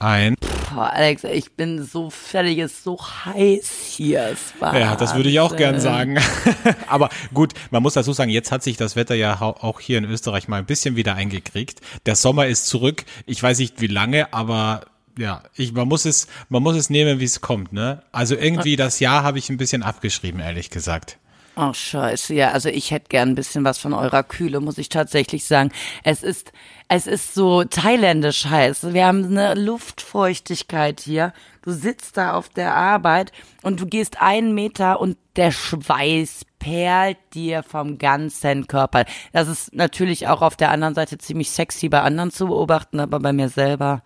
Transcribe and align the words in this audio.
ein. 0.00 0.34
Boah, 0.72 0.90
Alex, 0.90 1.24
ich 1.24 1.52
bin 1.52 1.82
so 1.82 2.10
fertig, 2.10 2.58
es 2.58 2.72
ist 2.72 2.84
so 2.84 2.98
heiß 2.98 3.94
hier. 3.96 4.36
Ja, 4.60 4.96
das 4.96 5.14
würde 5.14 5.28
ich 5.28 5.40
auch 5.40 5.56
gern 5.56 5.80
sagen. 5.80 6.18
Aber 6.86 7.08
gut, 7.32 7.54
man 7.70 7.82
muss 7.82 7.94
dazu 7.94 8.12
sagen, 8.12 8.30
jetzt 8.30 8.52
hat 8.52 8.62
sich 8.62 8.76
das 8.76 8.96
Wetter 8.96 9.14
ja 9.14 9.40
auch 9.40 9.80
hier 9.80 9.98
in 9.98 10.04
Österreich 10.04 10.48
mal 10.48 10.58
ein 10.58 10.66
bisschen 10.66 10.96
wieder 10.96 11.14
eingekriegt. 11.14 11.80
Der 12.06 12.16
Sommer 12.16 12.46
ist 12.46 12.66
zurück. 12.66 13.04
Ich 13.26 13.42
weiß 13.42 13.58
nicht 13.58 13.80
wie 13.80 13.86
lange, 13.86 14.32
aber 14.32 14.82
ja, 15.18 15.42
ich, 15.54 15.72
man 15.72 15.88
muss 15.88 16.04
es, 16.04 16.28
man 16.48 16.62
muss 16.62 16.76
es 16.76 16.90
nehmen, 16.90 17.18
wie 17.18 17.24
es 17.24 17.40
kommt, 17.40 17.72
ne? 17.72 18.02
Also 18.12 18.36
irgendwie 18.36 18.76
das 18.76 19.00
Jahr 19.00 19.24
habe 19.24 19.38
ich 19.38 19.50
ein 19.50 19.56
bisschen 19.56 19.82
abgeschrieben, 19.82 20.40
ehrlich 20.40 20.70
gesagt. 20.70 21.18
Ach 21.60 21.74
scheiße, 21.74 22.34
ja, 22.34 22.52
also 22.52 22.68
ich 22.68 22.92
hätte 22.92 23.08
gern 23.08 23.30
ein 23.30 23.34
bisschen 23.34 23.64
was 23.64 23.78
von 23.78 23.92
eurer 23.92 24.22
Kühle, 24.22 24.60
muss 24.60 24.78
ich 24.78 24.90
tatsächlich 24.90 25.44
sagen. 25.44 25.72
Es 26.04 26.22
ist, 26.22 26.52
es 26.86 27.08
ist 27.08 27.34
so 27.34 27.64
thailändisch 27.64 28.44
heiß. 28.44 28.92
Wir 28.92 29.06
haben 29.06 29.24
eine 29.24 29.54
Luftfeuchtigkeit 29.54 31.00
hier. 31.00 31.32
Du 31.62 31.72
sitzt 31.72 32.16
da 32.16 32.34
auf 32.34 32.48
der 32.48 32.76
Arbeit 32.76 33.32
und 33.62 33.80
du 33.80 33.86
gehst 33.86 34.22
einen 34.22 34.54
Meter 34.54 35.00
und 35.00 35.16
der 35.34 35.50
Schweiß 35.50 36.42
perlt 36.60 37.18
dir 37.34 37.64
vom 37.64 37.98
ganzen 37.98 38.68
Körper. 38.68 39.04
Das 39.32 39.48
ist 39.48 39.74
natürlich 39.74 40.28
auch 40.28 40.42
auf 40.42 40.54
der 40.54 40.70
anderen 40.70 40.94
Seite 40.94 41.18
ziemlich 41.18 41.50
sexy 41.50 41.88
bei 41.88 42.02
anderen 42.02 42.30
zu 42.30 42.46
beobachten, 42.46 43.00
aber 43.00 43.18
bei 43.18 43.32
mir 43.32 43.48
selber, 43.48 44.04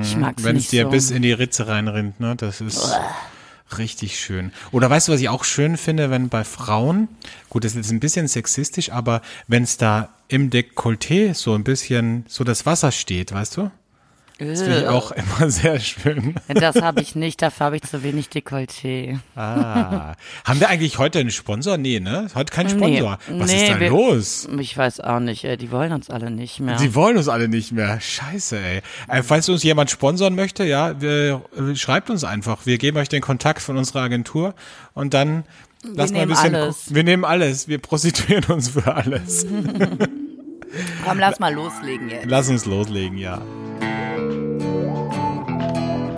ich 0.00 0.16
mag's 0.16 0.42
Wenn 0.42 0.56
es 0.56 0.62
nicht 0.62 0.72
dir 0.72 0.84
so. 0.84 0.90
bis 0.90 1.10
in 1.10 1.20
die 1.20 1.32
Ritze 1.32 1.68
reinrinnt, 1.68 2.18
ne? 2.18 2.34
Das 2.34 2.62
ist 2.62 2.98
richtig 3.76 4.18
schön. 4.18 4.52
Oder 4.72 4.88
weißt 4.88 5.08
du, 5.08 5.12
was 5.12 5.20
ich 5.20 5.28
auch 5.28 5.44
schön 5.44 5.76
finde, 5.76 6.10
wenn 6.10 6.28
bei 6.28 6.44
Frauen, 6.44 7.08
gut, 7.50 7.64
das 7.64 7.72
ist 7.72 7.76
jetzt 7.76 7.90
ein 7.90 8.00
bisschen 8.00 8.28
sexistisch, 8.28 8.90
aber 8.90 9.20
wenn 9.46 9.64
es 9.64 9.76
da 9.76 10.14
im 10.28 10.50
Dekolleté 10.50 11.34
so 11.34 11.54
ein 11.54 11.64
bisschen 11.64 12.24
so 12.28 12.44
das 12.44 12.64
Wasser 12.66 12.92
steht, 12.92 13.32
weißt 13.32 13.56
du? 13.56 13.70
Das 14.38 14.62
finde 14.62 14.80
ich 14.82 14.86
auch 14.86 15.10
immer 15.10 15.50
sehr 15.50 15.80
schön. 15.80 16.36
Das 16.46 16.76
habe 16.80 17.00
ich 17.02 17.16
nicht, 17.16 17.42
dafür 17.42 17.66
habe 17.66 17.76
ich 17.76 17.82
zu 17.82 18.04
wenig 18.04 18.28
Dekolleté. 18.28 19.18
Ah. 19.34 20.14
Haben 20.44 20.60
wir 20.60 20.68
eigentlich 20.68 20.98
heute 20.98 21.18
einen 21.18 21.32
Sponsor? 21.32 21.76
Nee, 21.76 21.98
ne? 21.98 22.28
Heute 22.36 22.52
kein 22.52 22.68
Sponsor. 22.68 23.18
Was 23.30 23.50
Nee, 23.50 23.62
ist 23.64 23.72
da 23.72 23.80
wir- 23.80 23.88
los? 23.90 24.48
Ich 24.60 24.78
weiß 24.78 25.00
auch 25.00 25.18
nicht, 25.18 25.42
ey, 25.44 25.56
die 25.56 25.72
wollen 25.72 25.92
uns 25.92 26.08
alle 26.08 26.30
nicht 26.30 26.60
mehr. 26.60 26.78
Sie 26.78 26.94
wollen 26.94 27.16
uns 27.16 27.28
alle 27.28 27.48
nicht 27.48 27.72
mehr. 27.72 28.00
Scheiße, 28.00 28.58
ey. 28.58 28.80
Äh, 29.08 29.22
falls 29.24 29.48
uns 29.48 29.64
jemand 29.64 29.90
sponsern 29.90 30.36
möchte, 30.36 30.62
ja, 30.64 31.00
wir, 31.00 31.42
äh, 31.56 31.74
schreibt 31.74 32.08
uns 32.08 32.22
einfach. 32.22 32.64
Wir 32.64 32.78
geben 32.78 32.96
euch 32.98 33.08
den 33.08 33.22
Kontakt 33.22 33.60
von 33.60 33.76
unserer 33.76 34.02
Agentur 34.02 34.54
und 34.94 35.14
dann 35.14 35.44
lassen 35.82 36.14
wir 36.14 36.22
ein 36.22 36.28
nehmen 36.28 36.40
bisschen. 36.40 36.54
alles. 36.54 36.94
Wir 36.94 37.02
nehmen 37.02 37.24
alles. 37.24 37.66
Wir 37.66 37.78
prostituieren 37.78 38.44
uns 38.44 38.68
für 38.68 38.94
alles. 38.94 39.46
Komm, 41.04 41.18
lass 41.18 41.40
mal 41.40 41.52
loslegen 41.52 42.08
jetzt. 42.08 42.26
Lass 42.26 42.48
uns 42.48 42.66
loslegen, 42.66 43.18
ja. 43.18 43.42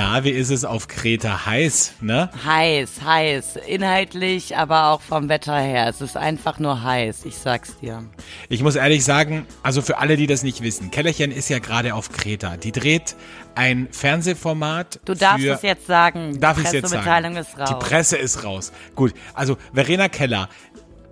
Na, 0.00 0.22
wie 0.22 0.30
ist 0.30 0.50
es 0.50 0.64
auf 0.64 0.86
Kreta? 0.86 1.44
Heiß, 1.44 1.94
ne? 2.02 2.30
Heiß, 2.44 3.00
heiß. 3.04 3.56
Inhaltlich, 3.66 4.56
aber 4.56 4.90
auch 4.90 5.00
vom 5.00 5.28
Wetter 5.28 5.58
her. 5.58 5.88
Es 5.88 6.00
ist 6.00 6.16
einfach 6.16 6.60
nur 6.60 6.84
heiß, 6.84 7.24
ich 7.24 7.34
sag's 7.34 7.80
dir. 7.80 8.04
Ich 8.48 8.62
muss 8.62 8.76
ehrlich 8.76 9.04
sagen, 9.04 9.44
also 9.64 9.82
für 9.82 9.98
alle, 9.98 10.16
die 10.16 10.28
das 10.28 10.44
nicht 10.44 10.62
wissen, 10.62 10.92
Kellerchen 10.92 11.32
ist 11.32 11.48
ja 11.48 11.58
gerade 11.58 11.94
auf 11.94 12.12
Kreta. 12.12 12.56
Die 12.56 12.70
dreht 12.70 13.16
ein 13.56 13.88
Fernsehformat. 13.90 15.00
Du 15.04 15.14
darfst 15.14 15.44
für 15.44 15.54
es 15.54 15.62
jetzt 15.62 15.88
sagen. 15.88 16.38
Darf 16.38 16.58
Die 16.58 16.62
ich 16.62 16.70
jetzt 16.70 16.90
sagen? 16.90 17.02
Pressemitteilung 17.02 17.36
ist 17.36 17.58
raus. 17.58 17.68
Die 17.68 17.84
Presse 17.84 18.16
ist 18.18 18.44
raus. 18.44 18.72
Gut, 18.94 19.14
also 19.34 19.56
Verena 19.74 20.08
Keller 20.08 20.48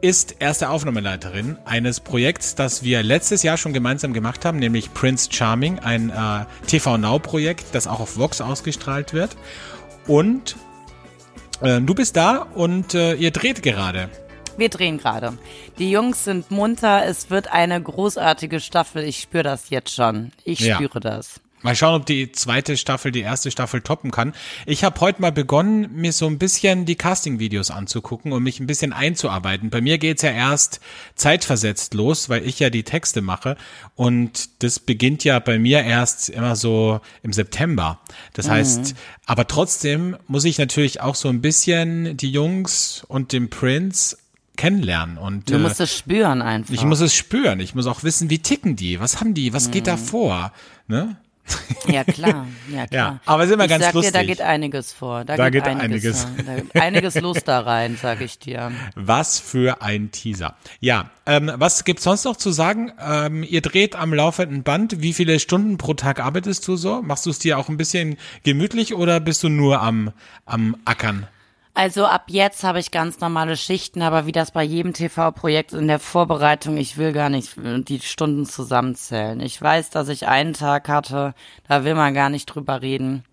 ist 0.01 0.37
erste 0.41 0.69
Aufnahmeleiterin 0.71 1.59
eines 1.65 2.01
Projekts, 2.01 2.55
das 2.55 2.83
wir 2.83 3.03
letztes 3.03 3.43
Jahr 3.43 3.57
schon 3.57 3.73
gemeinsam 3.73 4.13
gemacht 4.13 4.45
haben, 4.45 4.59
nämlich 4.59 4.93
Prince 4.93 5.29
Charming, 5.33 5.79
ein 5.79 6.11
äh, 6.11 6.45
TV 6.67 6.99
Now 6.99 7.19
Projekt, 7.19 7.67
das 7.75 7.87
auch 7.87 8.01
auf 8.01 8.17
Vox 8.19 8.41
ausgestrahlt 8.41 9.13
wird. 9.15 9.37
Und 10.07 10.57
äh, 11.63 11.81
du 11.81 11.95
bist 11.95 12.17
da 12.17 12.47
und 12.55 12.95
äh, 12.95 13.15
ihr 13.15 13.31
dreht 13.31 13.63
gerade. 13.63 14.09
Wir 14.59 14.69
drehen 14.71 14.99
gerade. 14.99 15.37
Die 15.79 15.91
Jungs 15.91 16.25
sind 16.25 16.51
munter. 16.51 17.05
Es 17.07 17.29
wird 17.31 17.53
eine 17.53 17.83
großartige 17.83 18.61
Staffel. 18.61 19.05
Ich 19.05 19.21
spüre 19.21 19.43
das 19.43 19.71
jetzt 19.71 19.95
schon. 19.95 20.33
Ich 20.45 20.61
Ja. 20.61 20.77
spüre 20.77 21.01
das. 21.01 21.41
Mal 21.67 21.75
schauen, 21.75 21.97
ob 21.97 22.07
die 22.07 22.31
zweite 22.31 22.77
Staffel 22.77 23.11
die 23.11 23.23
erste 23.23 23.51
Staffel 23.51 23.81
toppen 23.81 24.13
kann. 24.13 24.35
Ich 24.67 24.85
habe 24.85 25.01
heute 25.01 25.21
mal 25.21 25.33
begonnen, 25.33 25.91
mir 25.93 26.13
so 26.13 26.29
ein 26.29 26.39
bisschen 26.39 26.85
die 26.85 26.95
Casting-Videos 26.95 27.73
anzugucken 27.73 28.31
und 28.31 28.45
mich 28.45 28.61
ein 28.61 28.69
bisschen 28.69 28.93
einzuarbeiten. 28.93 29.69
Bei 29.69 29.81
mir 29.81 29.99
geht's 29.99 30.23
ja 30.23 30.31
erst 30.31 30.79
zeitversetzt 31.17 31.95
los, 31.95 32.29
weil 32.29 32.47
ich 32.47 32.61
ja 32.61 32.71
die 32.71 32.85
Texte 32.85 33.21
mache. 33.21 33.57
Und 33.97 34.63
das 34.63 34.79
beginnt 34.79 35.25
ja 35.25 35.41
bei 35.41 35.59
mir 35.59 35.83
erst 35.83 36.29
immer 36.29 36.55
so 36.55 37.01
im 37.25 37.33
September. 37.33 37.99
Das 38.33 38.49
heißt, 38.49 38.95
aber 39.27 39.49
trotzdem 39.49 40.17
muss 40.29 40.45
ich 40.45 40.59
natürlich 40.59 41.01
auch 41.01 41.17
so 41.17 41.29
ein 41.29 41.41
bisschen 41.41 42.17
die 42.17 42.31
Jungs 42.31 43.03
und 43.09 43.33
den 43.33 43.51
Prince 43.51 44.17
kennenlernen. 44.57 45.19
Und 45.19 45.51
Du 45.51 45.55
äh, 45.57 45.59
musst 45.59 45.81
es 45.81 45.93
spüren 45.99 46.43
einfach. 46.43 46.73
ich 46.73 46.85
muss 46.85 47.01
es 47.01 47.13
spüren. 47.13 47.59
Ich 47.59 47.75
muss 47.75 47.89
auch 47.89 48.05
wissen, 48.05 48.31
wie 48.31 48.39
ticken 48.39 48.77
die? 48.77 49.01
Was 49.01 49.19
haben 49.19 49.35
die? 49.35 49.53
Was 49.53 49.73
geht 49.73 49.89
da 49.89 49.97
vor? 49.97 50.53
Ne? 50.87 51.17
Ja, 51.89 52.03
klar. 52.05 52.47
Ja, 52.69 52.87
klar. 52.87 52.91
Ja, 52.91 53.21
aber 53.27 53.47
sind 53.47 53.59
wir 53.59 53.65
ich 53.67 53.71
ganz 53.71 53.85
sag 53.85 53.93
dir, 53.93 54.01
da 54.01 54.19
lustig. 54.21 54.27
geht 54.27 54.41
einiges 54.41 54.93
vor. 54.93 55.25
Da, 55.25 55.37
Da 55.37 55.51
geht, 55.51 55.65
geht 55.65 55.73
einiges. 55.73 56.25
einiges. 56.27 56.47
Da 56.47 56.55
geht 56.57 56.75
einiges 56.83 57.15
los 57.21 57.39
da 57.45 57.61
rein, 57.61 57.97
sag 58.01 58.21
ich 58.21 58.39
dir. 58.41 58.73
Was 58.97 59.39
für 59.39 59.83
ein 59.83 60.11
Teaser. 60.11 60.57
Ja, 60.81 61.11
ähm, 61.27 61.53
was 61.55 61.85
gibt's 61.85 62.03
sonst 62.05 62.25
noch 62.25 62.37
zu 62.37 62.51
sagen? 62.51 62.93
Ähm, 63.01 63.43
ihr 63.45 63.61
dreht 63.61 63.95
am 63.95 64.13
laufenden 64.13 64.65
Band. 64.65 65.01
Wie 65.03 65.13
viele 65.13 65.39
Stunden 65.39 65.79
pro 65.79 65.95
Tag 65.95 66.19
arbeitest 66.21 66.67
du 66.67 66.77
so? 66.77 67.03
Machst 67.03 67.27
du 67.27 67.31
es 67.31 67.39
dir 67.39 67.59
auch 67.59 67.69
ein 67.69 67.77
bisschen 67.77 68.17
gemütlich 68.43 68.95
oder 68.95 69.21
bist 69.21 69.43
du 69.45 69.49
nur 69.49 69.81
am, 69.81 70.13
am 70.45 70.77
Ackern? 70.85 71.29
Also 71.79 72.07
ab 72.07 72.29
jetzt 72.29 72.65
habe 72.65 72.81
ich 72.81 72.91
ganz 72.91 73.21
normale 73.21 73.55
Schichten, 73.55 74.01
aber 74.01 74.25
wie 74.25 74.33
das 74.33 74.51
bei 74.51 74.63
jedem 74.63 74.95
TV-Projekt 74.95 75.75
in 75.75 75.89
der 75.89 75.99
Vorbereitung, 75.99 76.79
ich 76.79 76.97
will 76.97 77.13
gar 77.13 77.29
nicht 77.29 77.59
äh, 77.59 77.83
die 77.83 78.01
Stunden 78.01 78.47
zusammenzählen. 78.47 79.39
Ich 79.41 79.61
weiß, 79.61 79.91
dass 79.91 80.09
ich 80.09 80.27
einen 80.27 80.55
Tag 80.55 80.89
hatte, 80.89 81.35
da 81.69 81.85
will 81.85 81.95
man 81.95 82.15
gar 82.15 82.31
nicht 82.31 82.47
drüber 82.47 82.81
reden. 82.81 83.25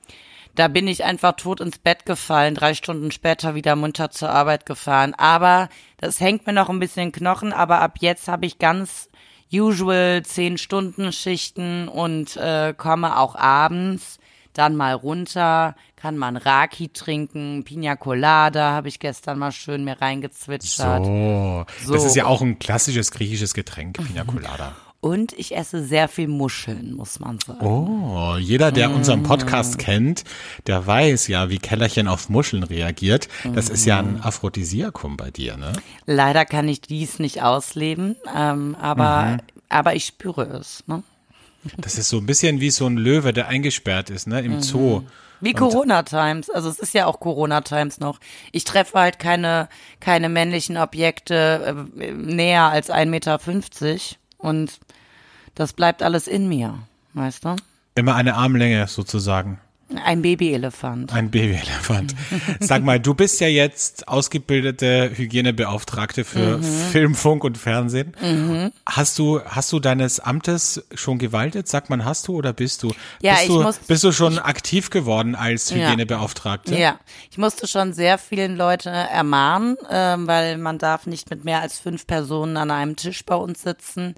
Da 0.56 0.68
bin 0.68 0.90
ich 0.90 1.06
einfach 1.06 1.38
tot 1.38 1.62
ins 1.62 1.78
Bett 1.78 2.06
gefallen, 2.06 2.54
drei 2.54 2.74
Stunden 2.74 3.12
später 3.12 3.56
wieder 3.56 3.78
munter 3.78 4.12
zur 4.12 4.32
Arbeit 4.32 4.66
gefahren. 4.66 5.14
Aber 5.14 5.70
das 5.96 6.20
hängt 6.20 6.46
mir 6.46 6.52
noch 6.52 6.70
ein 6.70 6.82
bisschen 6.82 7.04
in 7.04 7.10
den 7.12 7.18
Knochen, 7.18 7.54
aber 7.54 7.80
ab 7.80 8.00
jetzt 8.02 8.28
habe 8.28 8.46
ich 8.46 8.60
ganz 8.60 9.08
usual 9.54 10.22
zehn 10.26 10.58
Stunden 10.58 11.14
Schichten 11.14 11.88
und 11.88 12.36
äh, 12.36 12.74
komme 12.76 13.18
auch 13.18 13.36
abends 13.36 14.20
dann 14.54 14.76
mal 14.76 14.94
runter, 14.94 15.76
kann 15.96 16.18
mal 16.18 16.28
ein 16.28 16.38
Raki 16.38 16.90
trinken, 16.90 17.64
Pina 17.64 17.96
Colada 17.96 18.72
habe 18.72 18.88
ich 18.88 19.00
gestern 19.00 19.40
mal 19.40 19.52
schön 19.52 19.84
mir 19.84 20.02
reingezwitschert. 20.02 21.02
Oh, 21.02 21.66
So. 21.84 21.94
das 21.94 22.06
ist 22.06 22.16
ja 22.16 22.26
auch 22.26 22.42
ein 22.42 22.60
klassisches 22.60 23.12
griechisches 23.12 23.54
Getränk, 23.54 23.98
Pina 24.06 24.24
Colada. 24.24 24.74
Und 25.00 25.34
ich 25.34 25.54
esse 25.58 25.84
sehr 25.84 26.08
viel 26.08 26.30
Muscheln, 26.30 26.94
muss 26.94 27.20
man 27.20 27.38
sagen. 27.38 27.60
Oh, 27.66 28.38
jeder, 28.40 28.72
der 28.72 28.90
unseren 28.90 29.24
Podcast 29.24 29.78
kennt, 29.78 30.24
der 30.66 30.88
weiß 30.88 31.28
ja, 31.28 31.50
wie 31.50 31.58
Kellerchen 31.58 32.08
auf 32.08 32.30
Muscheln 32.30 32.64
reagiert. 32.64 33.28
Das 33.54 33.68
ist 33.68 33.84
ja 33.84 34.00
ein 34.00 34.22
Aphrodisiakum 34.24 35.18
bei 35.18 35.30
dir, 35.30 35.58
ne? 35.58 35.74
Leider 36.06 36.46
kann 36.46 36.70
ich 36.70 36.80
dies 36.80 37.20
nicht 37.20 37.42
ausleben, 37.44 38.16
ähm, 38.34 38.78
aber, 38.80 39.40
aber 39.68 39.94
ich 39.94 40.06
spüre 40.06 40.44
es. 40.44 40.86
Ne? 40.88 41.04
Das 41.78 41.98
ist 41.98 42.10
so 42.10 42.18
ein 42.18 42.26
bisschen 42.26 42.60
wie 42.60 42.70
so 42.70 42.86
ein 42.88 42.98
Löwe, 42.98 43.34
der 43.34 43.48
eingesperrt 43.48 44.10
ist, 44.10 44.28
ne, 44.28 44.42
im 44.42 44.62
Zoo. 44.62 45.04
Wie 45.40 45.54
Corona 45.54 46.04
Times, 46.04 46.50
also 46.50 46.70
es 46.70 46.80
ist 46.80 46.94
ja 46.94 47.06
auch 47.06 47.20
Corona 47.20 47.62
Times 47.62 48.00
noch. 48.00 48.20
Ich 48.54 48.64
treffe 48.64 48.98
halt 48.98 49.20
keine, 49.20 49.68
keine 50.00 50.30
männlichen 50.30 50.78
Objekte 50.78 51.88
äh, 51.98 52.12
näher 52.12 52.70
als 52.70 52.90
1,50 52.90 53.06
Meter 53.08 53.40
und 54.38 54.80
das 55.56 55.74
bleibt 55.74 56.02
alles 56.02 56.28
in 56.28 56.48
mir, 56.48 56.80
weißt 57.14 57.44
du? 57.46 57.56
Immer 57.96 58.16
eine 58.16 58.36
Armlänge 58.36 58.88
sozusagen. 58.88 59.60
Ein 59.98 60.22
Babyelefant. 60.22 61.14
Ein 61.14 61.30
Babyelefant. 61.32 62.16
Sag 62.60 62.84
mal, 62.84 63.00
du 63.00 63.14
bist 63.14 63.40
ja 63.42 63.48
jetzt 63.48 64.08
ausgebildete 64.08 65.12
Hygienebeauftragte 65.16 66.24
für 66.24 66.58
Mhm. 66.58 66.64
Film, 66.64 67.16
Funk 67.16 67.44
und 67.44 67.58
Fernsehen. 67.58 68.14
Hast 68.86 69.20
du, 69.20 69.42
hast 69.44 69.72
du 69.72 69.80
deines 69.80 70.20
Amtes 70.20 70.84
schon 70.94 71.18
gewaltet? 71.20 71.68
Sagt 71.68 71.90
man, 71.90 72.06
hast 72.06 72.28
du 72.28 72.36
oder 72.36 72.54
bist 72.54 72.84
du? 72.84 72.92
Ja, 73.22 73.34
bist 73.34 73.44
ich 73.44 73.50
du, 73.50 73.62
muss- 73.62 73.78
bist 73.80 74.04
du 74.04 74.12
schon 74.12 74.40
aktiv 74.40 74.90
geworden 74.90 75.36
als 75.36 75.72
Hygienebeauftragte? 75.74 76.76
Ja, 76.78 77.00
ich 77.32 77.38
musste 77.38 77.68
schon 77.68 77.94
sehr 77.94 78.18
vielen 78.18 78.56
Leute 78.58 78.90
ermahnen, 78.90 79.78
ähm, 79.90 80.28
weil 80.28 80.58
man 80.58 80.78
darf 80.78 81.06
nicht 81.06 81.30
mit 81.30 81.44
mehr 81.46 81.62
als 81.62 81.80
fünf 81.80 82.08
Personen 82.08 82.58
an 82.58 82.72
einem 82.72 82.96
Tisch 82.96 83.26
bei 83.26 83.36
uns 83.36 83.62
sitzen. 83.62 84.16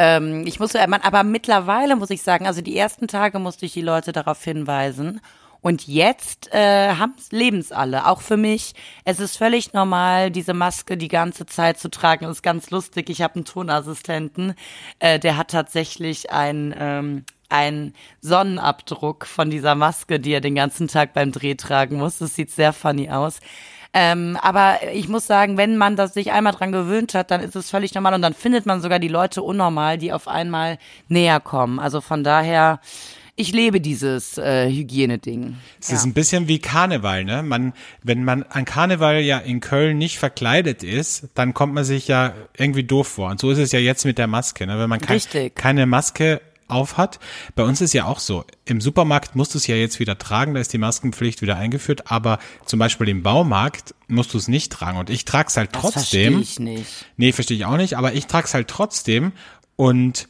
Ähm, 0.00 0.46
ich 0.46 0.58
musste 0.58 0.78
ermahnen, 0.78 1.04
aber 1.04 1.24
mittlerweile 1.24 1.94
muss 1.94 2.08
ich 2.08 2.22
sagen, 2.22 2.46
also 2.46 2.62
die 2.62 2.74
ersten 2.74 3.06
Tage 3.06 3.38
musste 3.38 3.66
ich 3.66 3.74
die 3.74 3.82
Leute 3.82 4.12
darauf 4.12 4.42
hinweisen 4.42 5.20
Und 5.60 5.86
jetzt 5.86 6.48
äh, 6.54 6.94
leben 7.30 7.58
es 7.58 7.70
alle, 7.70 8.06
auch 8.06 8.22
für 8.22 8.38
mich. 8.38 8.72
Es 9.04 9.20
ist 9.20 9.36
völlig 9.36 9.74
normal, 9.74 10.30
diese 10.30 10.54
Maske 10.54 10.96
die 10.96 11.08
ganze 11.08 11.44
Zeit 11.44 11.78
zu 11.78 11.90
tragen. 11.90 12.24
Das 12.24 12.36
ist 12.38 12.42
ganz 12.42 12.70
lustig. 12.70 13.10
Ich 13.10 13.20
habe 13.20 13.34
einen 13.34 13.44
Tonassistenten, 13.44 14.54
äh, 15.00 15.18
der 15.18 15.36
hat 15.36 15.50
tatsächlich 15.50 16.30
ein 16.32 16.74
ähm, 16.78 17.24
ein 17.50 17.94
Sonnenabdruck 18.22 19.26
von 19.26 19.50
dieser 19.50 19.74
Maske, 19.74 20.20
die 20.20 20.32
er 20.32 20.40
den 20.40 20.54
ganzen 20.54 20.88
Tag 20.88 21.12
beim 21.12 21.32
Dreh 21.32 21.56
tragen 21.56 21.98
muss. 21.98 22.18
Das 22.18 22.34
sieht 22.36 22.50
sehr 22.52 22.72
funny 22.72 23.10
aus. 23.10 23.40
Ähm, 23.92 24.38
aber 24.40 24.78
ich 24.92 25.08
muss 25.08 25.26
sagen, 25.26 25.56
wenn 25.56 25.76
man 25.76 25.96
das 25.96 26.14
sich 26.14 26.30
einmal 26.30 26.52
dran 26.52 26.70
gewöhnt 26.70 27.14
hat, 27.14 27.30
dann 27.30 27.40
ist 27.40 27.56
es 27.56 27.70
völlig 27.70 27.92
normal 27.94 28.14
und 28.14 28.22
dann 28.22 28.34
findet 28.34 28.64
man 28.64 28.80
sogar 28.80 29.00
die 29.00 29.08
Leute 29.08 29.42
unnormal, 29.42 29.98
die 29.98 30.12
auf 30.12 30.28
einmal 30.28 30.78
näher 31.08 31.40
kommen. 31.40 31.80
Also 31.80 32.00
von 32.00 32.22
daher, 32.22 32.80
ich 33.34 33.52
lebe 33.52 33.80
dieses 33.80 34.38
äh, 34.38 34.70
Hygieneding. 34.70 35.56
Es 35.80 35.88
ja. 35.88 35.96
ist 35.96 36.04
ein 36.04 36.12
bisschen 36.12 36.46
wie 36.46 36.60
Karneval, 36.60 37.24
ne? 37.24 37.42
Man, 37.42 37.72
wenn 38.02 38.22
man 38.22 38.44
an 38.44 38.64
Karneval 38.64 39.20
ja 39.20 39.38
in 39.38 39.60
Köln 39.60 39.98
nicht 39.98 40.18
verkleidet 40.18 40.84
ist, 40.84 41.28
dann 41.34 41.52
kommt 41.52 41.74
man 41.74 41.84
sich 41.84 42.06
ja 42.06 42.34
irgendwie 42.56 42.84
doof 42.84 43.08
vor. 43.08 43.30
Und 43.30 43.40
so 43.40 43.50
ist 43.50 43.58
es 43.58 43.72
ja 43.72 43.80
jetzt 43.80 44.04
mit 44.04 44.18
der 44.18 44.26
Maske, 44.28 44.66
ne? 44.66 44.78
Wenn 44.78 44.88
man 44.88 45.00
kein, 45.00 45.20
keine 45.54 45.86
Maske 45.86 46.40
aufhat. 46.70 47.18
Bei 47.54 47.62
uns 47.62 47.80
ist 47.80 47.92
ja 47.92 48.06
auch 48.06 48.18
so. 48.18 48.44
Im 48.64 48.80
Supermarkt 48.80 49.36
musst 49.36 49.54
du 49.54 49.58
es 49.58 49.66
ja 49.66 49.76
jetzt 49.76 50.00
wieder 50.00 50.18
tragen, 50.18 50.54
da 50.54 50.60
ist 50.60 50.72
die 50.72 50.78
Maskenpflicht 50.78 51.42
wieder 51.42 51.56
eingeführt, 51.56 52.10
aber 52.10 52.38
zum 52.64 52.78
Beispiel 52.78 53.08
im 53.08 53.22
Baumarkt 53.22 53.94
musst 54.08 54.34
du 54.34 54.38
es 54.38 54.48
nicht 54.48 54.72
tragen. 54.72 54.98
Und 54.98 55.10
ich 55.10 55.24
trage 55.24 55.48
es 55.48 55.56
halt 55.56 55.74
das 55.74 55.82
trotzdem. 55.82 56.34
Verstehe 56.34 56.40
ich 56.40 56.58
nicht. 56.58 57.06
Nee, 57.16 57.32
verstehe 57.32 57.56
ich 57.56 57.64
auch 57.64 57.76
nicht, 57.76 57.96
aber 57.96 58.12
ich 58.14 58.26
trage 58.26 58.46
es 58.46 58.54
halt 58.54 58.68
trotzdem. 58.68 59.32
Und 59.76 60.28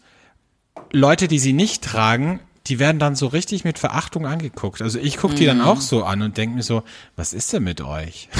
Leute, 0.92 1.28
die 1.28 1.38
sie 1.38 1.52
nicht 1.52 1.82
tragen, 1.82 2.40
die 2.66 2.78
werden 2.78 2.98
dann 2.98 3.16
so 3.16 3.26
richtig 3.26 3.64
mit 3.64 3.78
Verachtung 3.78 4.26
angeguckt. 4.26 4.82
Also 4.82 4.98
ich 4.98 5.16
gucke 5.16 5.34
die 5.34 5.46
dann 5.46 5.58
mhm. 5.58 5.64
auch 5.64 5.80
so 5.80 6.04
an 6.04 6.22
und 6.22 6.36
denke 6.36 6.56
mir 6.56 6.62
so, 6.62 6.82
was 7.16 7.32
ist 7.32 7.52
denn 7.52 7.64
mit 7.64 7.80
euch? 7.80 8.28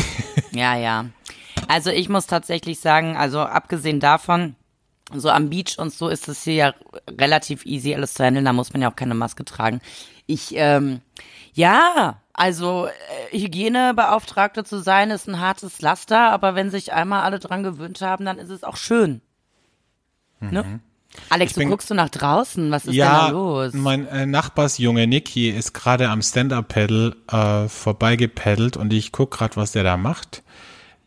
Ja, 0.53 0.77
ja. 0.77 1.05
Also 1.69 1.91
ich 1.91 2.09
muss 2.09 2.27
tatsächlich 2.27 2.81
sagen, 2.81 3.17
also 3.17 3.39
abgesehen 3.39 4.01
davon, 4.01 4.57
so 5.15 5.31
am 5.31 5.51
Beach 5.51 5.79
und 5.79 5.93
so 5.93 6.09
ist 6.09 6.29
es 6.29 6.45
hier 6.45 6.55
ja 6.55 6.75
relativ 7.19 7.67
easy 7.67 7.95
alles 7.95 8.15
zu 8.15 8.25
handeln, 8.25 8.45
da 8.45 8.53
muss 8.53 8.73
man 8.73 8.83
ja 8.83 8.91
auch 8.91 8.97
keine 8.97 9.15
Maske 9.15 9.45
tragen. 9.45 9.81
Ich, 10.27 10.53
ähm, 10.55 11.01
ja, 11.53 12.21
also 12.33 12.87
äh, 12.87 13.39
Hygienebeauftragte 13.39 14.65
zu 14.65 14.81
sein 14.81 15.11
ist 15.11 15.29
ein 15.29 15.41
hartes 15.41 15.81
Laster, 15.83 16.31
aber 16.31 16.55
wenn 16.55 16.71
sich 16.71 16.93
einmal 16.93 17.23
alle 17.23 17.39
dran 17.39 17.63
gewöhnt 17.63 18.01
haben, 18.01 18.25
dann 18.25 18.39
ist 18.39 18.51
es 18.51 18.65
auch 18.65 18.77
schön. 18.77 19.21
Ne? 20.41 20.63
Mhm. 20.63 20.81
Alex, 21.29 21.55
bin, 21.55 21.65
du 21.65 21.71
guckst 21.71 21.91
du 21.91 21.95
nach 21.95 22.09
draußen, 22.09 22.71
was 22.71 22.87
ist 22.87 22.95
ja, 22.95 23.27
denn 23.27 23.27
da 23.27 23.29
los? 23.31 23.73
Mein 23.75 24.07
äh, 24.07 24.27
Nachbarsjunge 24.27 25.07
Niki 25.07 25.51
ist 25.51 25.75
gerade 25.75 26.09
am 26.09 26.23
Stand-Up-Pedal 26.23 27.17
äh, 27.31 27.69
vorbeigepaddelt 27.69 28.77
und 28.77 28.93
ich 28.93 29.13
guck 29.13 29.33
gerade, 29.33 29.57
was 29.57 29.73
der 29.73 29.83
da 29.83 29.97
macht. 29.97 30.43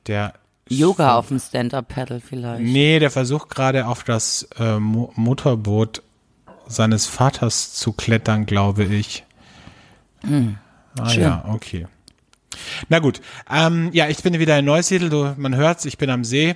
Der 0.08 0.34
Yoga 0.70 1.18
auf 1.18 1.28
dem 1.28 1.40
Stand-Up-Pedal 1.40 2.22
vielleicht. 2.22 2.64
Nee, 2.64 3.00
der 3.00 3.12
versucht 3.12 3.50
gerade 3.50 3.88
auf 3.88 4.04
das 4.04 4.48
äh, 4.58 4.80
Motorboot 4.80 6.02
seines 6.68 7.06
Vaters 7.06 7.74
zu 7.74 7.94
klettern, 7.94 8.46
glaube 8.46 8.86
ich. 8.86 9.24
Hm. 10.22 10.58
Ah 11.00 11.10
Schön. 11.10 11.24
ja, 11.24 11.46
okay. 11.48 11.88
Na 12.90 13.00
gut. 13.00 13.22
Ähm, 13.50 13.90
ja, 13.94 14.08
ich 14.08 14.22
bin 14.24 14.38
wieder 14.40 14.58
in 14.60 14.66
Neusiedl. 14.66 15.10
Du, 15.10 15.34
man 15.38 15.56
hört's, 15.56 15.86
ich 15.86 15.98
bin 15.98 16.10
am 16.10 16.24
See 16.24 16.56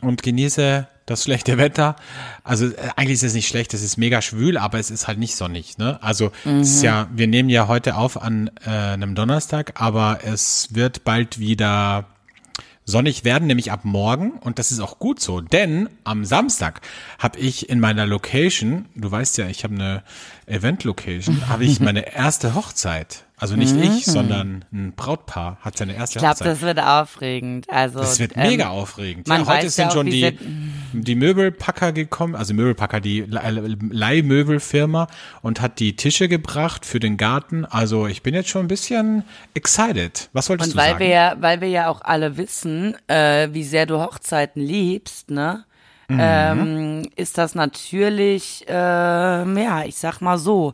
und 0.00 0.22
genieße 0.22 0.86
das 1.06 1.24
schlechte 1.24 1.58
Wetter. 1.58 1.96
Also 2.44 2.66
äh, 2.66 2.76
eigentlich 2.96 3.14
ist 3.14 3.24
es 3.24 3.34
nicht 3.34 3.48
schlecht, 3.48 3.74
es 3.74 3.82
ist 3.82 3.96
mega 3.96 4.22
schwül, 4.22 4.56
aber 4.56 4.78
es 4.78 4.90
ist 4.90 5.08
halt 5.08 5.18
nicht 5.18 5.34
sonnig. 5.34 5.76
Ne? 5.76 5.98
Also 6.02 6.30
mhm. 6.44 6.60
es 6.60 6.76
ist 6.76 6.82
ja, 6.82 7.08
wir 7.12 7.26
nehmen 7.26 7.48
ja 7.48 7.68
heute 7.68 7.96
auf 7.96 8.20
an 8.20 8.50
äh, 8.64 8.70
einem 8.70 9.14
Donnerstag, 9.14 9.80
aber 9.80 10.20
es 10.24 10.68
wird 10.72 11.04
bald 11.04 11.38
wieder 11.38 12.06
sonnig 12.90 13.24
werden, 13.24 13.46
nämlich 13.46 13.72
ab 13.72 13.84
morgen. 13.84 14.32
Und 14.32 14.58
das 14.58 14.70
ist 14.70 14.80
auch 14.80 14.98
gut 14.98 15.20
so, 15.20 15.40
denn 15.40 15.88
am 16.04 16.24
Samstag 16.24 16.82
habe 17.18 17.38
ich 17.38 17.70
in 17.70 17.80
meiner 17.80 18.06
Location, 18.06 18.86
du 18.94 19.10
weißt 19.10 19.38
ja, 19.38 19.46
ich 19.46 19.64
habe 19.64 19.74
eine 19.74 20.02
Event-Location, 20.46 21.48
habe 21.48 21.64
ich 21.64 21.80
meine 21.80 22.14
erste 22.14 22.54
Hochzeit. 22.54 23.24
Also 23.40 23.56
nicht 23.56 23.74
mhm. 23.74 23.82
ich, 23.84 24.04
sondern 24.04 24.66
ein 24.70 24.92
Brautpaar 24.94 25.56
hat 25.62 25.78
seine 25.78 25.94
erste 25.94 26.18
ich 26.18 26.20
glaub, 26.20 26.32
Hochzeit. 26.32 26.52
Ich 26.52 26.60
glaube, 26.60 26.74
das 26.74 26.76
wird 26.76 26.86
aufregend. 26.86 27.70
Also 27.70 28.00
das 28.00 28.18
wird 28.18 28.32
ähm, 28.36 28.48
mega 28.48 28.68
aufregend. 28.68 29.28
Man 29.28 29.44
ja, 29.44 29.46
heute 29.46 29.70
sind 29.70 29.86
ja 29.86 29.90
schon 29.90 30.06
die, 30.06 30.38
die 30.92 31.14
Möbelpacker 31.14 31.92
gekommen, 31.92 32.34
also 32.34 32.52
Möbelpacker, 32.52 33.00
die 33.00 33.22
Leihmöbelfirma 33.22 35.06
und 35.40 35.62
hat 35.62 35.80
die 35.80 35.96
Tische 35.96 36.28
gebracht 36.28 36.84
für 36.84 37.00
den 37.00 37.16
Garten. 37.16 37.64
Also 37.64 38.06
ich 38.06 38.22
bin 38.22 38.34
jetzt 38.34 38.50
schon 38.50 38.66
ein 38.66 38.68
bisschen 38.68 39.24
excited. 39.54 40.28
Was 40.34 40.50
wolltest 40.50 40.70
und 40.70 40.74
du 40.74 40.78
weil 40.78 40.90
sagen? 40.90 41.00
Wir 41.00 41.08
ja, 41.08 41.36
weil 41.40 41.62
wir 41.62 41.68
ja 41.68 41.88
auch 41.88 42.02
alle 42.02 42.36
wissen, 42.36 42.94
äh, 43.08 43.48
wie 43.52 43.64
sehr 43.64 43.86
du 43.86 44.00
Hochzeiten 44.00 44.60
liebst, 44.60 45.30
ne? 45.30 45.64
Mhm. 46.08 46.18
Ähm, 46.20 47.02
ist 47.14 47.38
das 47.38 47.54
natürlich, 47.54 48.68
äh, 48.68 48.72
ja, 48.72 49.84
ich 49.84 49.96
sag 49.96 50.20
mal 50.20 50.38
so, 50.38 50.72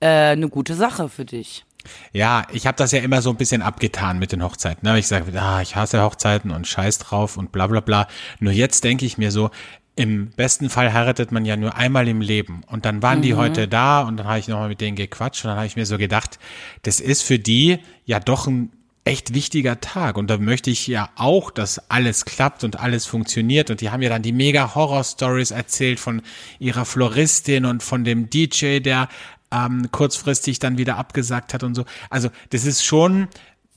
äh, 0.00 0.06
eine 0.06 0.48
gute 0.48 0.74
Sache 0.74 1.08
für 1.08 1.24
dich. 1.24 1.64
Ja, 2.12 2.46
ich 2.52 2.66
habe 2.66 2.76
das 2.76 2.92
ja 2.92 3.00
immer 3.00 3.22
so 3.22 3.30
ein 3.30 3.36
bisschen 3.36 3.62
abgetan 3.62 4.18
mit 4.18 4.32
den 4.32 4.42
Hochzeiten. 4.42 4.88
Ne? 4.88 4.98
Ich 4.98 5.06
sage, 5.06 5.40
ah, 5.40 5.62
ich 5.62 5.76
hasse 5.76 6.02
Hochzeiten 6.02 6.50
und 6.50 6.66
scheiß 6.66 6.98
drauf 6.98 7.36
und 7.36 7.52
bla 7.52 7.66
bla 7.66 7.80
bla. 7.80 8.08
Nur 8.40 8.52
jetzt 8.52 8.84
denke 8.84 9.06
ich 9.06 9.18
mir 9.18 9.30
so, 9.30 9.50
im 9.98 10.30
besten 10.30 10.70
Fall 10.70 10.92
heiratet 10.92 11.32
man 11.32 11.44
ja 11.44 11.56
nur 11.56 11.74
einmal 11.74 12.06
im 12.06 12.20
Leben. 12.20 12.62
Und 12.68 12.84
dann 12.84 13.02
waren 13.02 13.18
mhm. 13.18 13.22
die 13.22 13.34
heute 13.34 13.66
da 13.66 14.02
und 14.02 14.16
dann 14.16 14.26
habe 14.28 14.38
ich 14.38 14.46
nochmal 14.46 14.68
mit 14.68 14.80
denen 14.80 14.96
gequatscht 14.96 15.44
und 15.44 15.48
dann 15.48 15.56
habe 15.56 15.66
ich 15.66 15.76
mir 15.76 15.86
so 15.86 15.98
gedacht, 15.98 16.38
das 16.82 17.00
ist 17.00 17.22
für 17.22 17.38
die 17.38 17.78
ja 18.04 18.20
doch 18.20 18.46
ein 18.46 18.70
echt 19.08 19.32
wichtiger 19.32 19.80
Tag 19.80 20.18
und 20.18 20.28
da 20.28 20.36
möchte 20.36 20.70
ich 20.70 20.86
ja 20.86 21.08
auch, 21.16 21.50
dass 21.50 21.90
alles 21.90 22.26
klappt 22.26 22.62
und 22.62 22.78
alles 22.78 23.06
funktioniert 23.06 23.70
und 23.70 23.80
die 23.80 23.90
haben 23.90 24.02
ja 24.02 24.10
dann 24.10 24.22
die 24.22 24.32
mega 24.32 24.74
Horror 24.74 25.02
Stories 25.02 25.50
erzählt 25.50 25.98
von 25.98 26.20
ihrer 26.58 26.84
Floristin 26.84 27.64
und 27.64 27.82
von 27.82 28.04
dem 28.04 28.28
DJ, 28.28 28.80
der 28.80 29.08
ähm, 29.50 29.88
kurzfristig 29.90 30.58
dann 30.58 30.78
wieder 30.78 30.96
abgesagt 30.96 31.54
hat 31.54 31.62
und 31.62 31.74
so. 31.74 31.84
Also 32.10 32.28
das 32.50 32.64
ist 32.64 32.84
schon, 32.84 33.28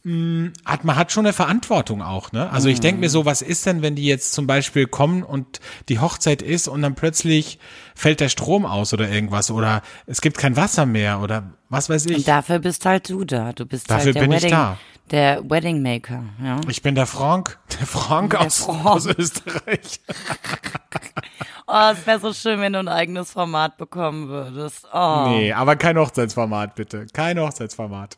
mh, 0.04 0.14
mm, 0.14 0.54
hat, 0.66 0.84
man 0.84 0.96
hat 0.96 1.12
schon 1.12 1.26
eine 1.26 1.34
Verantwortung 1.34 2.02
auch, 2.02 2.32
ne? 2.32 2.50
Also 2.52 2.70
ich 2.70 2.80
denke 2.80 3.00
mir 3.00 3.10
so, 3.10 3.26
was 3.26 3.42
ist 3.42 3.66
denn, 3.66 3.82
wenn 3.82 3.96
die 3.96 4.06
jetzt 4.06 4.34
zum 4.34 4.48
Beispiel 4.48 4.88
kommen 4.88 5.24
und 5.24 5.60
die 5.90 6.00
Hochzeit 6.00 6.42
ist 6.42 6.68
und 6.68 6.82
dann 6.82 6.96
plötzlich 6.96 7.60
fällt 7.96 8.20
der 8.20 8.30
Strom 8.30 8.66
aus 8.66 8.94
oder 8.94 9.10
irgendwas 9.10 9.52
oder 9.52 9.82
es 10.08 10.22
gibt 10.22 10.38
kein 10.38 10.56
Wasser 10.56 10.86
mehr 10.86 11.22
oder 11.22 11.52
was 11.70 11.90
weiß 11.90 12.06
ich. 12.08 12.18
Und 12.18 12.28
dafür 12.28 12.60
bist 12.60 12.86
halt 12.86 13.10
du 13.10 13.24
da. 13.24 13.54
Du 13.54 13.66
bist 13.66 13.90
dafür 13.90 14.06
halt 14.06 14.16
der 14.16 14.22
bin 14.22 14.32
Wedding, 14.32 14.46
ich 14.48 14.52
da. 14.52 14.78
Der 15.12 15.44
Wedding 15.50 15.82
Maker, 15.82 16.24
ja. 16.42 16.62
Ich 16.70 16.82
bin 16.82 16.96
der 16.96 17.06
Frank, 17.06 17.60
der 17.80 17.86
Frank 17.86 18.32
der 18.32 18.42
aus, 18.42 18.64
Frank. 18.64 18.86
aus 18.86 19.06
Österreich. 19.06 20.00
Oh, 21.74 21.92
es 21.94 22.06
wäre 22.06 22.20
so 22.20 22.34
schön, 22.34 22.60
wenn 22.60 22.74
du 22.74 22.80
ein 22.80 22.90
eigenes 22.90 23.32
Format 23.32 23.78
bekommen 23.78 24.28
würdest. 24.28 24.86
Oh. 24.94 25.28
Nee, 25.30 25.54
aber 25.54 25.78
kein 25.78 25.98
Hochzeitsformat, 25.98 26.76
bitte. 26.76 27.08
Kein 27.14 27.40
Hochzeitsformat. 27.40 28.18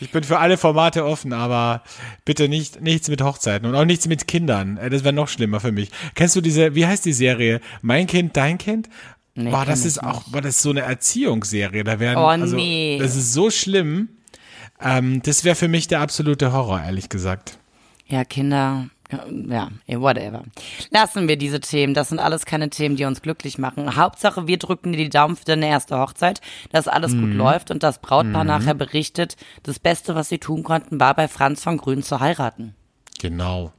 Ich 0.00 0.12
bin 0.12 0.24
für 0.24 0.38
alle 0.38 0.56
Formate 0.56 1.04
offen, 1.04 1.34
aber 1.34 1.82
bitte 2.24 2.48
nicht, 2.48 2.80
nichts 2.80 3.10
mit 3.10 3.20
Hochzeiten 3.20 3.68
und 3.68 3.74
auch 3.74 3.84
nichts 3.84 4.08
mit 4.08 4.26
Kindern. 4.26 4.78
Äh, 4.78 4.88
das 4.88 5.04
wäre 5.04 5.12
noch 5.12 5.28
schlimmer 5.28 5.60
für 5.60 5.72
mich. 5.72 5.90
Kennst 6.14 6.36
du 6.36 6.40
diese, 6.40 6.74
wie 6.74 6.86
heißt 6.86 7.04
die 7.04 7.12
Serie? 7.12 7.60
Mein 7.82 8.06
Kind, 8.06 8.34
dein 8.34 8.56
Kind? 8.56 8.88
Nee, 9.34 9.52
war 9.52 9.66
das 9.66 9.84
ist 9.84 10.02
auch, 10.02 10.32
war 10.32 10.40
das 10.40 10.62
so 10.62 10.70
eine 10.70 10.80
Erziehungsserie? 10.80 11.84
Da 11.84 12.00
werden, 12.00 12.16
oh, 12.16 12.28
also, 12.28 12.56
nee. 12.56 12.96
das 12.98 13.14
ist 13.14 13.34
so 13.34 13.50
schlimm. 13.50 14.08
Ähm, 14.80 15.22
das 15.22 15.44
wäre 15.44 15.56
für 15.56 15.68
mich 15.68 15.88
der 15.88 16.00
absolute 16.00 16.52
Horror, 16.52 16.82
ehrlich 16.82 17.08
gesagt. 17.08 17.58
Ja, 18.06 18.24
Kinder, 18.24 18.88
ja, 19.48 19.70
whatever. 19.88 20.44
Lassen 20.90 21.28
wir 21.28 21.36
diese 21.36 21.60
Themen. 21.60 21.94
Das 21.94 22.08
sind 22.08 22.18
alles 22.18 22.44
keine 22.44 22.70
Themen, 22.70 22.96
die 22.96 23.04
uns 23.04 23.22
glücklich 23.22 23.58
machen. 23.58 23.96
Hauptsache, 23.96 24.46
wir 24.46 24.58
drücken 24.58 24.92
dir 24.92 24.98
die 24.98 25.10
Daumen 25.10 25.36
für 25.36 25.44
deine 25.44 25.68
erste 25.68 25.98
Hochzeit, 25.98 26.40
dass 26.72 26.88
alles 26.88 27.12
mhm. 27.12 27.20
gut 27.22 27.34
läuft 27.34 27.70
und 27.70 27.82
das 27.82 28.00
Brautpaar 28.00 28.44
mhm. 28.44 28.48
nachher 28.48 28.74
berichtet, 28.74 29.36
das 29.62 29.78
Beste, 29.78 30.14
was 30.14 30.28
sie 30.28 30.38
tun 30.38 30.62
konnten, 30.62 30.98
war 30.98 31.14
bei 31.14 31.28
Franz 31.28 31.62
von 31.62 31.76
Grün 31.76 32.02
zu 32.02 32.20
heiraten. 32.20 32.74
Genau. 33.20 33.72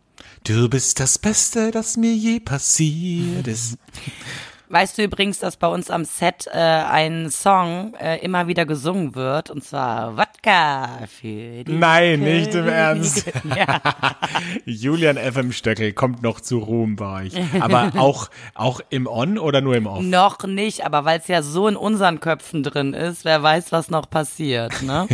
Du 0.45 0.69
bist 0.69 0.99
das 0.99 1.17
Beste, 1.17 1.71
das 1.71 1.97
mir 1.97 2.13
je 2.13 2.39
passiert 2.39 3.47
ist. 3.47 3.77
Weißt 4.69 4.97
du 4.97 5.03
übrigens, 5.03 5.39
dass 5.39 5.55
bei 5.55 5.67
uns 5.67 5.89
am 5.89 6.03
Set 6.03 6.47
äh, 6.51 6.57
ein 6.57 7.29
Song 7.29 7.93
äh, 8.01 8.17
immer 8.17 8.47
wieder 8.47 8.65
gesungen 8.65 9.15
wird 9.15 9.49
und 9.49 9.63
zwar 9.63 10.17
Wodka 10.17 11.07
für 11.07 11.63
die 11.63 11.71
Nein, 11.71 12.19
Königin. 12.19 12.37
nicht 12.39 12.55
im 12.55 12.67
Ernst. 12.67 13.31
Ja. 13.55 13.81
Julian 14.65 15.17
FM 15.17 15.51
Stöckel 15.53 15.93
kommt 15.93 16.21
noch 16.21 16.41
zu 16.41 16.57
Ruhm 16.59 16.97
bei 16.97 17.25
euch. 17.25 17.33
Aber 17.61 17.91
auch, 17.97 18.29
auch 18.55 18.81
im 18.89 19.07
On 19.07 19.37
oder 19.37 19.61
nur 19.61 19.75
im 19.75 19.87
Off? 19.87 20.03
Noch 20.03 20.43
nicht, 20.43 20.85
aber 20.85 21.05
weil 21.05 21.19
es 21.19 21.27
ja 21.27 21.41
so 21.41 21.67
in 21.67 21.77
unseren 21.77 22.19
Köpfen 22.19 22.61
drin 22.63 22.93
ist, 22.93 23.23
wer 23.23 23.41
weiß, 23.41 23.71
was 23.71 23.89
noch 23.89 24.09
passiert, 24.09 24.81
ne? 24.81 25.07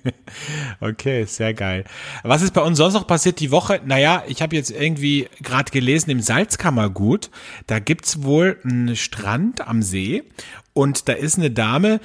okay, 0.80 1.24
sehr 1.24 1.54
geil. 1.54 1.84
Was 2.22 2.42
ist 2.42 2.52
bei 2.52 2.60
uns 2.60 2.76
sonst 2.78 2.94
noch 2.94 3.06
passiert 3.06 3.40
die 3.40 3.50
Woche? 3.50 3.80
Naja, 3.84 4.22
ich 4.26 4.42
habe 4.42 4.54
jetzt 4.54 4.70
irgendwie 4.70 5.28
gerade 5.42 5.70
gelesen 5.70 6.10
im 6.10 6.20
Salzkammergut, 6.20 7.30
da 7.66 7.78
gibt's 7.78 8.22
wohl 8.22 8.58
einen 8.74 8.96
Strand 8.96 9.66
am 9.66 9.82
See 9.82 10.24
und 10.72 11.08
da 11.08 11.12
ist 11.12 11.38
eine 11.38 11.50
Dame, 11.50 12.00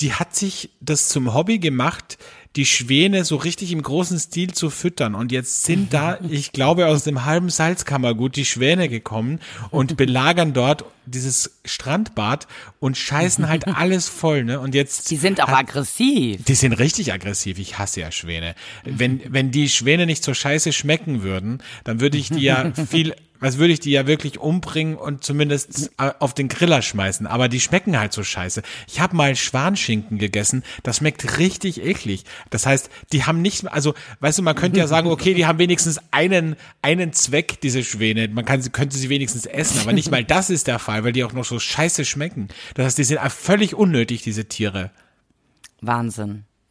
die 0.00 0.14
hat 0.14 0.34
sich 0.34 0.70
das 0.80 1.08
zum 1.08 1.32
Hobby 1.34 1.58
gemacht, 1.58 2.18
die 2.56 2.66
Schwäne 2.66 3.24
so 3.24 3.36
richtig 3.36 3.72
im 3.72 3.82
großen 3.82 4.18
Stil 4.18 4.52
zu 4.52 4.68
füttern. 4.68 5.14
Und 5.14 5.32
jetzt 5.32 5.64
sind 5.64 5.94
da, 5.94 6.18
ich 6.28 6.52
glaube, 6.52 6.86
aus 6.86 7.04
dem 7.04 7.24
halben 7.24 7.48
Salzkammergut 7.48 8.36
die 8.36 8.44
Schwäne 8.44 8.88
gekommen 8.88 9.40
und 9.70 9.96
belagern 9.96 10.52
dort 10.52 10.84
dieses 11.06 11.58
Strandbad 11.64 12.46
und 12.78 12.96
scheißen 12.96 13.48
halt 13.48 13.66
alles 13.76 14.08
voll, 14.08 14.44
ne? 14.44 14.60
Und 14.60 14.74
jetzt. 14.74 15.10
Die 15.10 15.16
sind 15.16 15.42
auch 15.42 15.48
hat, 15.48 15.60
aggressiv. 15.60 16.44
Die 16.44 16.54
sind 16.54 16.74
richtig 16.74 17.12
aggressiv. 17.12 17.58
Ich 17.58 17.78
hasse 17.78 18.00
ja 18.00 18.12
Schwäne. 18.12 18.54
Wenn, 18.84 19.20
wenn 19.28 19.50
die 19.50 19.68
Schwäne 19.68 20.06
nicht 20.06 20.22
so 20.22 20.34
scheiße 20.34 20.72
schmecken 20.72 21.22
würden, 21.22 21.62
dann 21.84 22.00
würde 22.00 22.18
ich 22.18 22.28
die 22.28 22.42
ja 22.42 22.72
viel 22.72 23.14
was 23.42 23.58
würde 23.58 23.72
ich 23.72 23.80
die 23.80 23.90
ja 23.90 24.06
wirklich 24.06 24.38
umbringen 24.38 24.96
und 24.96 25.24
zumindest 25.24 25.90
auf 25.98 26.32
den 26.32 26.48
Griller 26.48 26.80
schmeißen. 26.80 27.26
Aber 27.26 27.48
die 27.48 27.60
schmecken 27.60 27.98
halt 27.98 28.12
so 28.12 28.22
scheiße. 28.22 28.62
Ich 28.86 29.00
habe 29.00 29.16
mal 29.16 29.34
Schwanschinken 29.34 30.18
gegessen, 30.18 30.62
das 30.84 30.98
schmeckt 30.98 31.38
richtig 31.38 31.82
eklig. 31.82 32.24
Das 32.50 32.66
heißt, 32.66 32.88
die 33.12 33.24
haben 33.24 33.42
nicht, 33.42 33.66
also, 33.66 33.94
weißt 34.20 34.38
du, 34.38 34.42
man 34.42 34.54
könnte 34.54 34.78
ja 34.78 34.86
sagen, 34.86 35.08
okay, 35.08 35.34
die 35.34 35.44
haben 35.44 35.58
wenigstens 35.58 35.98
einen, 36.12 36.54
einen 36.82 37.12
Zweck, 37.12 37.60
diese 37.60 37.82
Schwäne. 37.82 38.28
Man 38.28 38.44
kann, 38.44 38.62
könnte 38.70 38.96
sie 38.96 39.08
wenigstens 39.08 39.46
essen, 39.46 39.80
aber 39.80 39.92
nicht 39.92 40.10
mal 40.10 40.24
das 40.24 40.48
ist 40.48 40.68
der 40.68 40.78
Fall, 40.78 41.02
weil 41.02 41.12
die 41.12 41.24
auch 41.24 41.32
noch 41.32 41.44
so 41.44 41.58
scheiße 41.58 42.04
schmecken. 42.04 42.48
Das 42.74 42.86
heißt, 42.86 42.98
die 42.98 43.04
sind 43.04 43.20
völlig 43.32 43.74
unnötig, 43.74 44.22
diese 44.22 44.44
Tiere. 44.44 44.92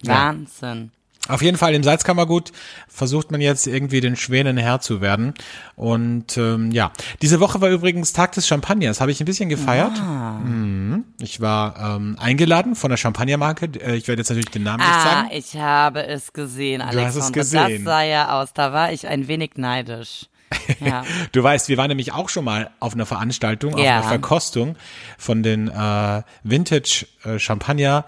Wahnsinn. 0.01 0.91
Ja. 0.91 0.91
Auf 1.27 1.41
jeden 1.43 1.55
Fall 1.57 1.75
im 1.75 1.83
Salzkammergut 1.83 2.51
versucht 2.87 3.31
man 3.31 3.41
jetzt 3.41 3.67
irgendwie 3.67 4.01
den 4.01 4.15
Schwänen 4.15 4.57
Herr 4.57 4.81
zu 4.81 5.01
werden. 5.01 5.33
Und 5.75 6.35
ähm, 6.37 6.71
ja, 6.71 6.91
diese 7.21 7.39
Woche 7.39 7.61
war 7.61 7.69
übrigens 7.69 8.11
Tag 8.11 8.31
des 8.33 8.47
Champagners. 8.47 8.99
Habe 9.01 9.11
ich 9.11 9.21
ein 9.21 9.25
bisschen 9.25 9.47
gefeiert. 9.47 9.91
Ah. 10.01 10.39
Mhm. 10.43 11.05
Ich 11.21 11.39
war 11.39 11.95
ähm, 11.97 12.17
eingeladen 12.19 12.75
von 12.75 12.89
der 12.89 12.97
Champagnermarke. 12.97 13.65
Äh, 13.79 13.95
Ich 13.95 14.07
werde 14.07 14.21
jetzt 14.21 14.29
natürlich 14.29 14.49
den 14.49 14.63
Namen 14.63 14.79
nicht 14.83 14.89
Ah, 14.95 15.03
sagen. 15.03 15.29
ich 15.31 15.55
habe 15.55 16.05
es 16.07 16.33
gesehen, 16.33 16.83
hast 16.83 16.95
Alexander. 16.97 17.25
es 17.27 17.31
gesehen. 17.33 17.85
Das 17.85 17.93
sah 17.93 18.03
ja 18.03 18.41
aus. 18.41 18.53
Da 18.53 18.73
war 18.73 18.91
ich 18.91 19.07
ein 19.07 19.27
wenig 19.27 19.51
neidisch. 19.55 20.25
Ja. 20.81 21.03
Du 21.31 21.41
weißt, 21.43 21.69
wir 21.69 21.77
waren 21.77 21.87
nämlich 21.89 22.11
auch 22.13 22.27
schon 22.27 22.43
mal 22.43 22.71
auf 22.79 22.93
einer 22.93 23.05
Veranstaltung, 23.05 23.75
auf 23.75 23.79
Ja. 23.79 23.99
einer 23.99 24.03
Verkostung 24.07 24.75
von 25.17 25.43
den 25.43 25.67
äh, 25.69 26.23
Vintage 26.43 27.05
äh, 27.23 27.39
Champagner 27.39 28.03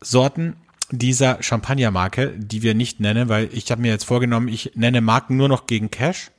Sorten 0.00 0.56
dieser 0.90 1.42
Champagnermarke, 1.42 2.32
die 2.36 2.62
wir 2.62 2.74
nicht 2.74 3.00
nennen, 3.00 3.28
weil 3.28 3.48
ich 3.52 3.70
habe 3.70 3.80
mir 3.82 3.90
jetzt 3.90 4.04
vorgenommen, 4.04 4.48
ich 4.48 4.72
nenne 4.74 5.00
Marken 5.00 5.36
nur 5.36 5.48
noch 5.48 5.66
gegen 5.66 5.90
Cash. 5.90 6.30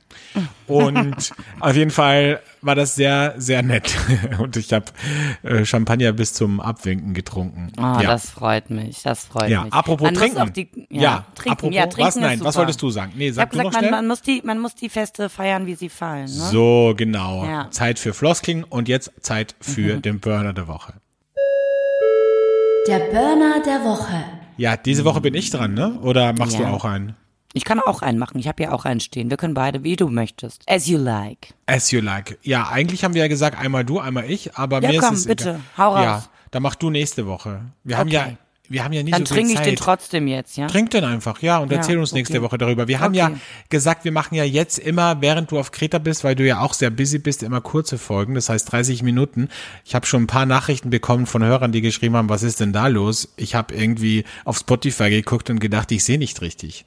Und 0.66 1.32
auf 1.60 1.74
jeden 1.74 1.90
Fall 1.90 2.40
war 2.60 2.74
das 2.74 2.94
sehr, 2.94 3.34
sehr 3.38 3.62
nett. 3.62 3.96
Und 4.38 4.56
ich 4.58 4.72
habe 4.74 4.84
äh, 5.42 5.64
Champagner 5.64 6.12
bis 6.12 6.34
zum 6.34 6.60
Abwinken 6.60 7.14
getrunken. 7.14 7.72
Oh, 7.78 7.80
ja. 7.80 8.02
das 8.02 8.28
freut 8.30 8.68
mich. 8.68 9.02
Das 9.02 9.24
freut 9.24 9.48
ja, 9.48 9.64
mich. 9.64 9.72
apropos 9.72 10.04
man 10.04 10.14
trinken. 10.14 10.52
Die, 10.52 10.68
ja, 10.90 11.00
ja, 11.02 11.26
trinken. 11.34 11.50
apropos, 11.52 11.74
ja, 11.74 11.86
trinken 11.86 12.06
was? 12.08 12.16
Nein, 12.16 12.38
ist 12.38 12.44
was 12.44 12.54
super. 12.54 12.64
wolltest 12.66 12.82
du 12.82 12.90
sagen? 12.90 13.12
Nee, 13.16 13.28
Ich 13.28 13.34
sag 13.36 13.46
habe 13.46 13.56
du 13.56 13.62
noch 13.62 13.70
gesagt, 13.70 13.74
man, 13.74 13.88
schnell. 13.88 13.90
man, 14.02 14.06
muss 14.06 14.20
die, 14.20 14.42
man 14.44 14.58
muss 14.58 14.74
die 14.74 14.88
Feste 14.90 15.30
feiern, 15.30 15.64
wie 15.66 15.74
sie 15.76 15.88
fallen. 15.88 16.24
Ne? 16.24 16.28
So, 16.28 16.92
genau. 16.94 17.46
Ja. 17.46 17.70
Zeit 17.70 17.98
für 17.98 18.12
Flosking 18.12 18.64
und 18.64 18.88
jetzt 18.88 19.12
Zeit 19.22 19.54
für 19.62 19.96
Mhm. 19.96 20.02
den 20.02 20.20
Burner 20.20 20.52
der 20.52 20.68
Woche. 20.68 20.92
Der 22.86 22.98
Burner 22.98 23.62
der 23.64 23.82
Woche. 23.84 24.24
Ja, 24.56 24.76
diese 24.76 25.04
Woche 25.04 25.20
bin 25.20 25.34
ich 25.34 25.50
dran, 25.50 25.74
ne? 25.74 25.98
Oder 26.00 26.32
machst 26.32 26.58
Ja. 26.58 26.66
du 26.66 26.74
auch 26.74 26.84
einen? 26.84 27.16
Ich 27.54 27.64
kann 27.64 27.80
auch 27.80 28.00
einen 28.02 28.18
machen. 28.18 28.38
Ich 28.38 28.48
habe 28.48 28.62
ja 28.62 28.72
auch 28.72 28.84
einen 28.86 29.00
stehen. 29.00 29.28
Wir 29.28 29.36
können 29.36 29.52
beide, 29.54 29.82
wie 29.84 29.96
du 29.96 30.08
möchtest. 30.08 30.62
As 30.66 30.86
you 30.86 30.96
like. 30.98 31.52
As 31.66 31.90
you 31.90 32.00
like. 32.00 32.38
Ja, 32.42 32.68
eigentlich 32.68 33.04
haben 33.04 33.12
wir 33.14 33.20
ja 33.22 33.28
gesagt, 33.28 33.58
einmal 33.58 33.84
du, 33.84 33.98
einmal 34.00 34.30
ich, 34.30 34.56
aber 34.56 34.80
Ja, 34.82 34.90
mir 34.90 35.00
komm, 35.00 35.12
ist 35.14 35.20
es 35.20 35.26
bitte, 35.26 35.50
egal. 35.50 35.60
hau 35.76 35.90
raus. 35.94 36.02
Ja, 36.04 36.24
dann 36.50 36.62
mach 36.62 36.74
du 36.76 36.88
nächste 36.90 37.26
Woche. 37.26 37.60
Wir 37.84 37.98
haben 37.98 38.08
Okay. 38.08 38.16
ja, 38.16 38.36
wir 38.72 38.82
haben 38.84 38.92
ja 38.92 39.02
nicht 39.02 39.14
Dann 39.14 39.24
so 39.26 39.34
viel 39.34 39.42
trinke 39.44 39.52
ich 39.52 39.58
Zeit. 39.58 39.66
den 39.66 39.76
trotzdem 39.76 40.26
jetzt, 40.26 40.56
ja? 40.56 40.66
Trink 40.66 40.90
den 40.90 41.04
einfach, 41.04 41.40
ja, 41.42 41.58
und 41.58 41.70
Ja, 41.70 41.78
erzähl 41.78 41.98
uns 41.98 42.12
nächste 42.12 42.38
okay. 42.38 42.44
Woche 42.44 42.58
darüber. 42.58 42.88
Wir 42.88 42.98
haben 43.00 43.14
ja 43.14 43.26
Okay. 43.28 43.36
gesagt, 43.68 44.04
wir 44.04 44.12
machen 44.12 44.34
ja 44.34 44.44
jetzt 44.44 44.78
immer, 44.78 45.20
während 45.20 45.50
du 45.50 45.58
auf 45.58 45.70
Kreta 45.70 45.98
bist, 45.98 46.24
weil 46.24 46.34
du 46.34 46.44
ja 46.46 46.60
auch 46.60 46.74
sehr 46.74 46.90
busy 46.90 47.18
bist, 47.18 47.42
immer 47.42 47.60
kurze 47.60 47.98
Folgen, 47.98 48.34
das 48.34 48.48
heißt 48.48 48.72
30 48.72 49.02
Minuten. 49.02 49.48
Ich 49.84 49.94
habe 49.94 50.06
schon 50.06 50.22
ein 50.24 50.26
paar 50.26 50.46
Nachrichten 50.46 50.90
bekommen 50.90 51.26
von 51.26 51.44
Hörern, 51.44 51.70
die 51.72 51.80
geschrieben 51.82 52.16
haben, 52.16 52.28
was 52.28 52.42
ist 52.42 52.60
denn 52.60 52.72
da 52.72 52.86
los? 52.88 53.32
Ich 53.36 53.54
habe 53.54 53.74
irgendwie 53.74 54.24
auf 54.44 54.58
Spotify 54.58 55.10
geguckt 55.10 55.50
und 55.50 55.60
gedacht, 55.60 55.92
ich 55.92 56.02
sehe 56.02 56.18
nicht 56.18 56.40
richtig. 56.40 56.84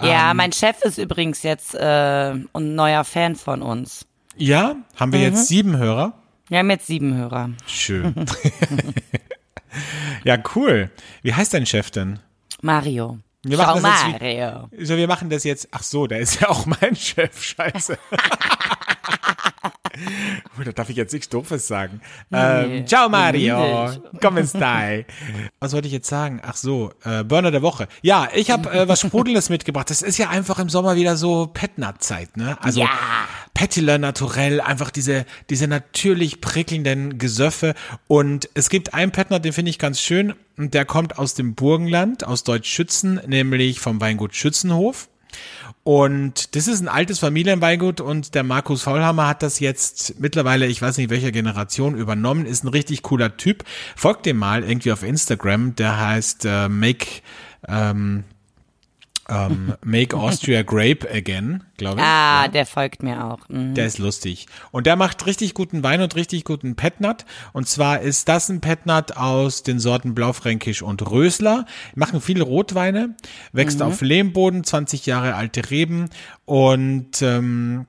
Ja, 0.00 0.30
Ähm. 0.30 0.38
mein 0.38 0.52
Chef 0.52 0.80
ist 0.82 0.96
übrigens 0.98 1.42
jetzt 1.42 1.74
äh, 1.74 2.30
ein 2.32 2.44
neuer 2.74 3.04
Fan 3.04 3.36
von 3.36 3.60
uns. 3.62 4.06
Ja, 4.36 4.76
haben 4.96 5.12
wir 5.12 5.18
Mhm. 5.18 5.24
jetzt 5.26 5.48
sieben 5.48 5.76
Hörer? 5.76 6.14
Wir 6.48 6.58
haben 6.58 6.70
jetzt 6.70 6.86
sieben 6.86 7.14
Hörer. 7.14 7.50
Schön. 7.66 8.14
ja, 10.24 10.38
cool. 10.54 10.90
Wie 11.22 11.34
heißt 11.34 11.54
dein 11.54 11.66
Chef 11.66 11.90
denn? 11.90 12.18
Mario. 12.60 13.18
Wir 13.44 13.56
Schau 13.56 13.64
machen 13.64 13.82
das 13.82 14.02
jetzt 14.02 14.20
Mario. 14.20 14.68
So, 14.78 14.96
wir 14.96 15.08
machen 15.08 15.30
das 15.30 15.44
jetzt. 15.44 15.68
Ach 15.72 15.82
so, 15.82 16.06
der 16.06 16.20
ist 16.20 16.40
ja 16.40 16.48
auch 16.48 16.64
mein 16.66 16.94
Chef. 16.94 17.42
Scheiße. 17.42 17.98
Da 20.64 20.72
darf 20.72 20.88
ich 20.90 20.96
jetzt 20.96 21.12
nichts 21.12 21.28
Doofes 21.28 21.66
sagen. 21.66 22.00
Ähm, 22.32 22.86
ciao 22.86 23.08
Mario, 23.08 23.90
komm 24.20 24.44
stai. 24.46 25.06
Was 25.60 25.72
wollte 25.72 25.86
ich 25.86 25.92
jetzt 25.92 26.08
sagen? 26.08 26.40
Ach 26.44 26.56
so, 26.56 26.92
äh, 27.04 27.24
Burner 27.24 27.50
der 27.50 27.62
Woche. 27.62 27.88
Ja, 28.00 28.28
ich 28.34 28.50
habe 28.50 28.70
äh, 28.70 28.88
was 28.88 29.00
Sprudelndes 29.00 29.50
mitgebracht. 29.50 29.90
Das 29.90 30.02
ist 30.02 30.18
ja 30.18 30.30
einfach 30.30 30.58
im 30.58 30.68
Sommer 30.68 30.96
wieder 30.96 31.16
so 31.16 31.48
Petnat-Zeit, 31.52 32.36
ne? 32.36 32.56
Also 32.62 32.80
Ja. 32.80 32.90
Petiller 33.54 33.98
naturell, 33.98 34.60
einfach 34.60 34.90
diese, 34.90 35.26
diese 35.50 35.66
natürlich 35.68 36.40
prickelnden 36.40 37.18
Gesöffe. 37.18 37.74
Und 38.08 38.48
es 38.54 38.70
gibt 38.70 38.94
einen 38.94 39.12
Petnat, 39.12 39.44
den 39.44 39.52
finde 39.52 39.70
ich 39.70 39.78
ganz 39.78 40.00
schön. 40.00 40.34
Und 40.56 40.74
der 40.74 40.84
kommt 40.84 41.18
aus 41.18 41.34
dem 41.34 41.54
Burgenland, 41.54 42.24
aus 42.24 42.44
Deutschschützen, 42.44 43.20
nämlich 43.26 43.80
vom 43.80 44.00
Weingut 44.00 44.34
Schützenhof. 44.34 45.08
Und 45.84 46.54
das 46.54 46.68
ist 46.68 46.80
ein 46.80 46.88
altes 46.88 47.18
Familienweingut 47.18 48.00
und 48.00 48.36
der 48.36 48.44
Markus 48.44 48.82
Faulhammer 48.82 49.26
hat 49.26 49.42
das 49.42 49.58
jetzt 49.58 50.20
mittlerweile, 50.20 50.66
ich 50.66 50.80
weiß 50.80 50.96
nicht 50.96 51.10
welcher 51.10 51.32
Generation, 51.32 51.96
übernommen, 51.96 52.46
ist 52.46 52.62
ein 52.62 52.68
richtig 52.68 53.02
cooler 53.02 53.36
Typ. 53.36 53.64
Folgt 53.96 54.26
dem 54.26 54.36
mal 54.36 54.62
irgendwie 54.62 54.92
auf 54.92 55.02
Instagram, 55.02 55.74
der 55.74 55.98
heißt 55.98 56.44
äh, 56.44 56.68
Make, 56.68 57.22
ähm, 57.66 58.22
ähm, 59.32 59.74
Make 59.82 60.16
Austria 60.16 60.62
Grape 60.62 61.08
Again, 61.10 61.64
glaube 61.78 62.00
ich. 62.00 62.06
Ah, 62.06 62.48
der 62.48 62.66
folgt 62.66 63.02
mir 63.02 63.24
auch. 63.24 63.48
Mhm. 63.48 63.74
Der 63.74 63.86
ist 63.86 63.98
lustig. 63.98 64.46
Und 64.72 64.86
der 64.86 64.96
macht 64.96 65.24
richtig 65.26 65.54
guten 65.54 65.82
Wein 65.82 66.02
und 66.02 66.14
richtig 66.16 66.44
guten 66.44 66.76
Petnat. 66.76 67.24
Und 67.52 67.66
zwar 67.68 68.00
ist 68.00 68.28
das 68.28 68.48
ein 68.50 68.60
Petnat 68.60 69.16
aus 69.16 69.62
den 69.62 69.78
Sorten 69.78 70.14
Blaufränkisch 70.14 70.82
und 70.82 71.08
Rösler. 71.10 71.64
Machen 71.94 72.20
viele 72.20 72.42
Rotweine, 72.44 73.16
wächst 73.52 73.80
auf 73.80 74.00
Lehmboden, 74.02 74.64
20 74.64 75.06
Jahre 75.06 75.34
alte 75.34 75.70
Reben 75.70 76.10
und 76.44 77.22
ähm, 77.22 77.86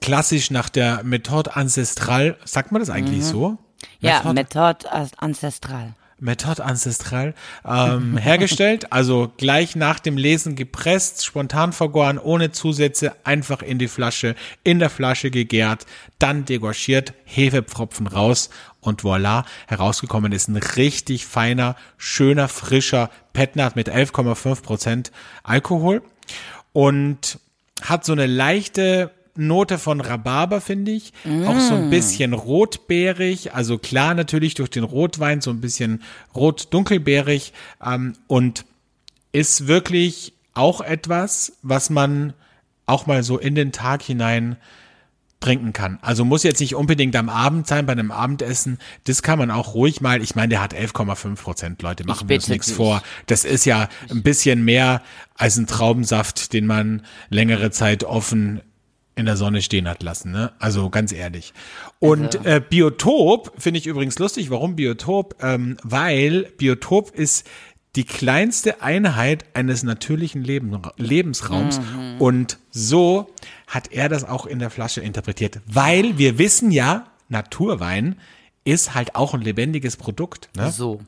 klassisch 0.00 0.50
nach 0.50 0.68
der 0.68 1.02
Methode 1.04 1.54
Ancestral. 1.56 2.36
Sagt 2.44 2.72
man 2.72 2.80
das 2.80 2.90
eigentlich 2.90 3.24
so? 3.24 3.58
ja, 4.00 4.22
Methode- 4.22 4.34
Methode 4.34 5.10
Ancestral. 5.18 5.94
Methode 6.18 6.64
Ancestral 6.64 7.34
ähm, 7.64 8.16
hergestellt, 8.18 8.92
also 8.92 9.32
gleich 9.36 9.76
nach 9.76 10.00
dem 10.00 10.16
Lesen 10.16 10.56
gepresst, 10.56 11.24
spontan 11.24 11.72
vergoren, 11.72 12.18
ohne 12.18 12.52
Zusätze, 12.52 13.14
einfach 13.24 13.62
in 13.62 13.78
die 13.78 13.88
Flasche, 13.88 14.34
in 14.64 14.78
der 14.78 14.90
Flasche 14.90 15.30
gegärt, 15.30 15.86
dann 16.18 16.44
degorgiert, 16.44 17.12
Hefepfropfen 17.24 18.06
raus 18.06 18.50
und 18.80 19.02
voilà, 19.02 19.44
herausgekommen 19.66 20.32
ist 20.32 20.48
ein 20.48 20.56
richtig 20.56 21.26
feiner, 21.26 21.76
schöner, 21.98 22.48
frischer 22.48 23.10
Petnat 23.32 23.76
mit 23.76 23.90
11,5 23.90 24.62
Prozent 24.62 25.12
Alkohol 25.42 26.02
und 26.72 27.40
hat 27.82 28.04
so 28.04 28.12
eine 28.12 28.26
leichte 28.26 29.10
Note 29.36 29.78
von 29.78 30.00
Rhabarber, 30.00 30.60
finde 30.60 30.92
ich. 30.92 31.12
Auch 31.46 31.58
so 31.60 31.74
ein 31.74 31.90
bisschen 31.90 32.32
rotbeerig, 32.32 33.54
also 33.54 33.78
klar 33.78 34.14
natürlich 34.14 34.54
durch 34.54 34.70
den 34.70 34.84
Rotwein, 34.84 35.40
so 35.40 35.50
ein 35.50 35.60
bisschen 35.60 36.02
rot-dunkelbeerig 36.34 37.52
ähm, 37.84 38.14
und 38.26 38.64
ist 39.32 39.66
wirklich 39.66 40.32
auch 40.54 40.80
etwas, 40.80 41.52
was 41.62 41.90
man 41.90 42.32
auch 42.86 43.06
mal 43.06 43.22
so 43.22 43.38
in 43.38 43.54
den 43.54 43.72
Tag 43.72 44.02
hinein 44.02 44.56
trinken 45.40 45.72
kann. 45.72 45.98
Also 46.00 46.24
muss 46.24 46.42
jetzt 46.42 46.60
nicht 46.60 46.74
unbedingt 46.74 47.14
am 47.14 47.28
Abend 47.28 47.66
sein, 47.66 47.86
bei 47.86 47.92
einem 47.92 48.10
Abendessen. 48.10 48.78
Das 49.04 49.22
kann 49.22 49.38
man 49.38 49.50
auch 49.50 49.74
ruhig 49.74 50.00
mal. 50.00 50.22
Ich 50.22 50.34
meine, 50.34 50.48
der 50.48 50.62
hat 50.62 50.74
11,5 50.74 51.36
Prozent, 51.36 51.82
Leute, 51.82 52.04
machen 52.04 52.28
wir 52.28 52.36
uns 52.36 52.48
nichts 52.48 52.72
vor. 52.72 53.02
Das 53.26 53.44
ist 53.44 53.66
ja 53.66 53.88
ein 54.10 54.22
bisschen 54.22 54.64
mehr 54.64 55.02
als 55.34 55.56
ein 55.56 55.66
Traubensaft, 55.66 56.52
den 56.52 56.66
man 56.66 57.02
längere 57.28 57.70
Zeit 57.70 58.04
offen 58.04 58.60
in 59.16 59.24
der 59.26 59.36
Sonne 59.36 59.62
stehen 59.62 59.88
hat 59.88 60.02
lassen, 60.02 60.30
ne? 60.30 60.52
Also 60.58 60.90
ganz 60.90 61.10
ehrlich. 61.10 61.54
Und 61.98 62.44
äh, 62.44 62.60
Biotop 62.60 63.52
finde 63.58 63.78
ich 63.78 63.86
übrigens 63.86 64.18
lustig. 64.18 64.50
Warum 64.50 64.76
Biotop? 64.76 65.36
Ähm, 65.42 65.78
weil 65.82 66.52
Biotop 66.58 67.10
ist 67.12 67.46
die 67.96 68.04
kleinste 68.04 68.82
Einheit 68.82 69.46
eines 69.54 69.82
natürlichen 69.82 70.44
Leben, 70.44 70.82
Lebensraums. 70.98 71.80
Und 72.18 72.58
so 72.70 73.30
hat 73.66 73.90
er 73.90 74.10
das 74.10 74.24
auch 74.24 74.44
in 74.44 74.58
der 74.58 74.68
Flasche 74.68 75.00
interpretiert. 75.00 75.60
Weil 75.66 76.18
wir 76.18 76.38
wissen 76.38 76.70
ja, 76.70 77.06
Naturwein 77.30 78.16
ist 78.64 78.94
halt 78.94 79.14
auch 79.14 79.32
ein 79.32 79.40
lebendiges 79.40 79.96
Produkt. 79.96 80.50
Ne? 80.54 80.70
So. 80.70 81.00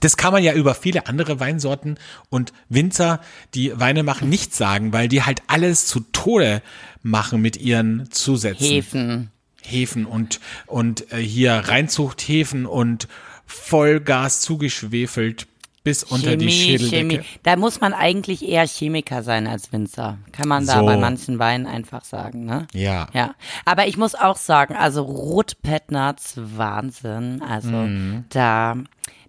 Das 0.00 0.16
kann 0.16 0.32
man 0.32 0.42
ja 0.42 0.52
über 0.54 0.74
viele 0.74 1.06
andere 1.06 1.40
Weinsorten 1.40 1.98
und 2.30 2.52
Winzer, 2.68 3.20
die 3.54 3.72
Weine 3.78 4.02
machen, 4.02 4.28
nicht 4.28 4.54
sagen, 4.54 4.92
weil 4.92 5.08
die 5.08 5.22
halt 5.22 5.42
alles 5.46 5.86
zu 5.86 6.00
Tode 6.12 6.62
machen 7.02 7.40
mit 7.40 7.56
ihren 7.56 8.10
Zusätzen. 8.10 8.66
Hefen. 8.66 9.30
Hefen 9.62 10.06
und, 10.06 10.40
und 10.66 11.12
äh, 11.12 11.16
hier 11.18 11.52
Reinzuchthäfen 11.54 12.64
und 12.66 13.06
Vollgas 13.46 14.40
zugeschwefelt 14.40 15.46
bis 15.84 16.04
unter 16.04 16.36
die 16.36 16.50
Schädeldecke. 16.50 17.24
Da 17.42 17.56
muss 17.56 17.80
man 17.80 17.94
eigentlich 17.94 18.46
eher 18.46 18.66
Chemiker 18.66 19.22
sein 19.22 19.46
als 19.46 19.72
Winzer. 19.72 20.18
Kann 20.32 20.46
man 20.48 20.66
da 20.66 20.80
So. 20.80 20.84
bei 20.84 20.96
manchen 20.98 21.38
Weinen 21.38 21.66
einfach 21.66 22.04
sagen, 22.04 22.44
ne? 22.44 22.66
Ja. 22.74 23.08
Ja. 23.14 23.34
Aber 23.64 23.86
ich 23.86 23.96
muss 23.96 24.14
auch 24.14 24.36
sagen, 24.36 24.74
also 24.76 25.02
Rotpettnerz, 25.02 26.34
Wahnsinn. 26.36 27.40
Also 27.42 27.70
Mhm. 27.70 28.24
da, 28.28 28.76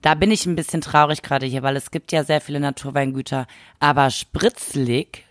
da 0.01 0.13
bin 0.13 0.31
ich 0.31 0.45
ein 0.45 0.55
bisschen 0.55 0.81
traurig 0.81 1.21
gerade 1.21 1.45
hier, 1.45 1.63
weil 1.63 1.75
es 1.75 1.91
gibt 1.91 2.11
ja 2.11 2.23
sehr 2.23 2.41
viele 2.41 2.59
Naturweingüter, 2.59 3.47
aber 3.79 4.09
spritzlig 4.09 5.25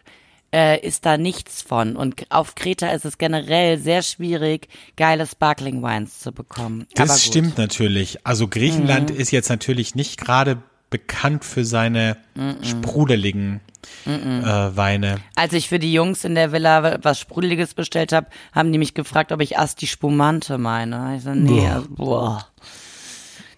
äh, 0.53 0.81
ist 0.87 1.07
da 1.07 1.19
nichts 1.19 1.63
von. 1.63 1.97
Und 1.97 2.27
auf 2.31 2.55
Kreta 2.55 2.89
ist 2.89 3.05
es 3.05 3.19
generell 3.19 3.79
sehr 3.79 4.03
schwierig, 4.03 4.69
geile 4.97 5.27
Sparkling 5.27 5.83
Wines 5.83 6.21
zu 6.21 6.33
bekommen. 6.33 6.87
Das 6.95 7.25
stimmt 7.25 7.59
natürlich. 7.59 8.27
Also 8.27 8.49
Griechenland 8.49 9.11
ist 9.11 9.31
jetzt 9.31 9.49
natürlich 9.49 9.95
nicht 9.95 10.19
gerade 10.19 10.63
bekannt 10.91 11.45
für 11.45 11.65
seine 11.67 12.17
sprudeligen 12.63 13.61
äh, 14.07 14.11
Weine. 14.11 15.17
Als 15.35 15.53
ich 15.53 15.69
für 15.69 15.79
die 15.79 15.93
Jungs 15.93 16.25
in 16.25 16.35
der 16.35 16.53
Villa 16.53 16.99
was 17.03 17.21
Sprudeliges 17.21 17.75
bestellt 17.75 18.13
habe, 18.13 18.29
haben 18.53 18.73
die 18.73 18.79
mich 18.79 18.95
gefragt, 18.95 19.33
ob 19.33 19.41
ich 19.41 19.59
Asti 19.59 19.87
Spumante 19.87 20.57
meine. 20.57 21.17
Ich 21.17 21.25
so, 21.25 21.35
nee, 21.35 21.69
Boah. 21.89 21.89
boah. 21.89 22.49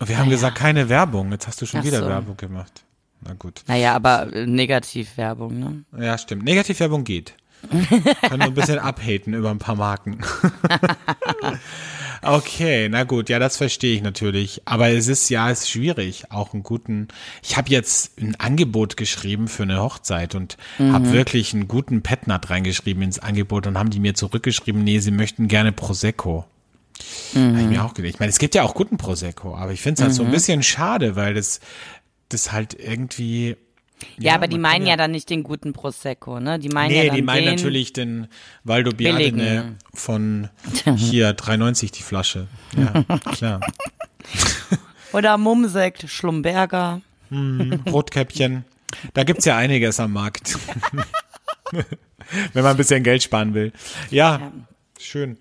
Wir 0.04 0.18
haben 0.18 0.30
gesagt, 0.30 0.56
keine 0.56 0.88
Werbung. 0.88 1.30
Jetzt 1.30 1.46
hast 1.46 1.60
du 1.60 1.66
schon 1.66 1.80
Ach 1.80 1.84
wieder 1.84 2.00
so. 2.00 2.08
Werbung 2.08 2.36
gemacht. 2.36 2.84
Na 3.22 3.34
gut. 3.34 3.62
Naja, 3.66 3.94
aber 3.94 4.32
äh, 4.32 4.46
Negativwerbung, 4.46 5.58
ne? 5.58 5.84
Ja, 5.98 6.16
stimmt. 6.16 6.44
Negativwerbung 6.44 7.04
geht. 7.04 7.34
Können 7.70 8.40
wir 8.40 8.46
ein 8.46 8.54
bisschen 8.54 8.78
abhaten 8.78 9.34
über 9.34 9.50
ein 9.50 9.58
paar 9.58 9.74
Marken. 9.74 10.20
okay, 12.22 12.88
na 12.88 13.04
gut, 13.04 13.28
ja, 13.28 13.38
das 13.38 13.58
verstehe 13.58 13.94
ich 13.94 14.02
natürlich. 14.02 14.62
Aber 14.64 14.88
es 14.88 15.08
ist 15.08 15.28
ja, 15.28 15.50
es 15.50 15.60
ist 15.60 15.70
schwierig, 15.70 16.30
auch 16.30 16.54
einen 16.54 16.62
guten. 16.62 17.08
Ich 17.42 17.58
habe 17.58 17.68
jetzt 17.68 18.18
ein 18.18 18.34
Angebot 18.36 18.96
geschrieben 18.96 19.46
für 19.46 19.64
eine 19.64 19.82
Hochzeit 19.82 20.34
und 20.34 20.56
habe 20.78 21.12
wirklich 21.12 21.52
einen 21.52 21.68
guten 21.68 22.02
Petnat 22.02 22.48
reingeschrieben 22.48 23.02
ins 23.02 23.18
Angebot 23.18 23.66
und 23.66 23.76
haben 23.76 23.90
die 23.90 24.00
mir 24.00 24.14
zurückgeschrieben, 24.14 24.82
nee, 24.82 25.00
sie 25.00 25.10
möchten 25.10 25.46
gerne 25.46 25.72
Prosecco. 25.72 26.46
Hab 27.34 27.60
ich 27.60 27.66
mir 27.66 27.84
auch 27.84 27.94
gedacht. 27.94 28.14
Ich 28.14 28.20
meine, 28.20 28.30
es 28.30 28.38
gibt 28.38 28.54
ja 28.54 28.62
auch 28.62 28.74
guten 28.74 28.98
Prosecco, 28.98 29.54
aber 29.56 29.72
ich 29.72 29.80
finde 29.80 30.00
es 30.00 30.04
halt 30.04 30.14
so 30.14 30.24
ein 30.24 30.30
bisschen 30.30 30.62
schade, 30.62 31.16
weil 31.16 31.34
das, 31.34 31.60
das 32.28 32.52
halt 32.52 32.74
irgendwie. 32.74 33.56
Ja, 34.18 34.34
aber 34.34 34.48
die 34.48 34.58
meinen 34.58 34.86
ja. 34.86 34.96
dann 34.96 35.10
nicht 35.10 35.28
den 35.28 35.42
guten 35.42 35.74
Prosecco, 35.74 36.40
ne? 36.40 36.58
Die 36.58 36.70
meinen 36.70 36.90
Nee, 36.90 36.98
ja 36.98 37.06
dann 37.06 37.16
die 37.16 37.22
meinen 37.22 37.44
den, 37.44 37.54
natürlich 37.56 37.92
den 37.92 38.28
Valdo 38.64 38.92
Biadene 38.92 39.76
von 39.92 40.48
hier 40.96 41.36
3,90 41.36 41.92
die 41.92 42.02
Flasche. 42.02 42.46
Ja, 42.76 43.02
klar. 43.32 43.60
Oder 45.12 45.36
Mumsekt, 45.36 46.08
Schlumberger. 46.08 47.02
Rotkäppchen. 47.30 48.64
Da 49.14 49.24
gibt's 49.24 49.44
ja 49.44 49.56
einiges 49.56 50.00
am 50.00 50.12
Markt. 50.12 50.58
Wenn 51.72 52.62
man 52.62 52.72
ein 52.72 52.76
bisschen 52.76 53.02
Geld 53.02 53.22
sparen 53.22 53.54
will. 53.54 53.72
Ja, 54.10 54.52
schön. 54.98 55.38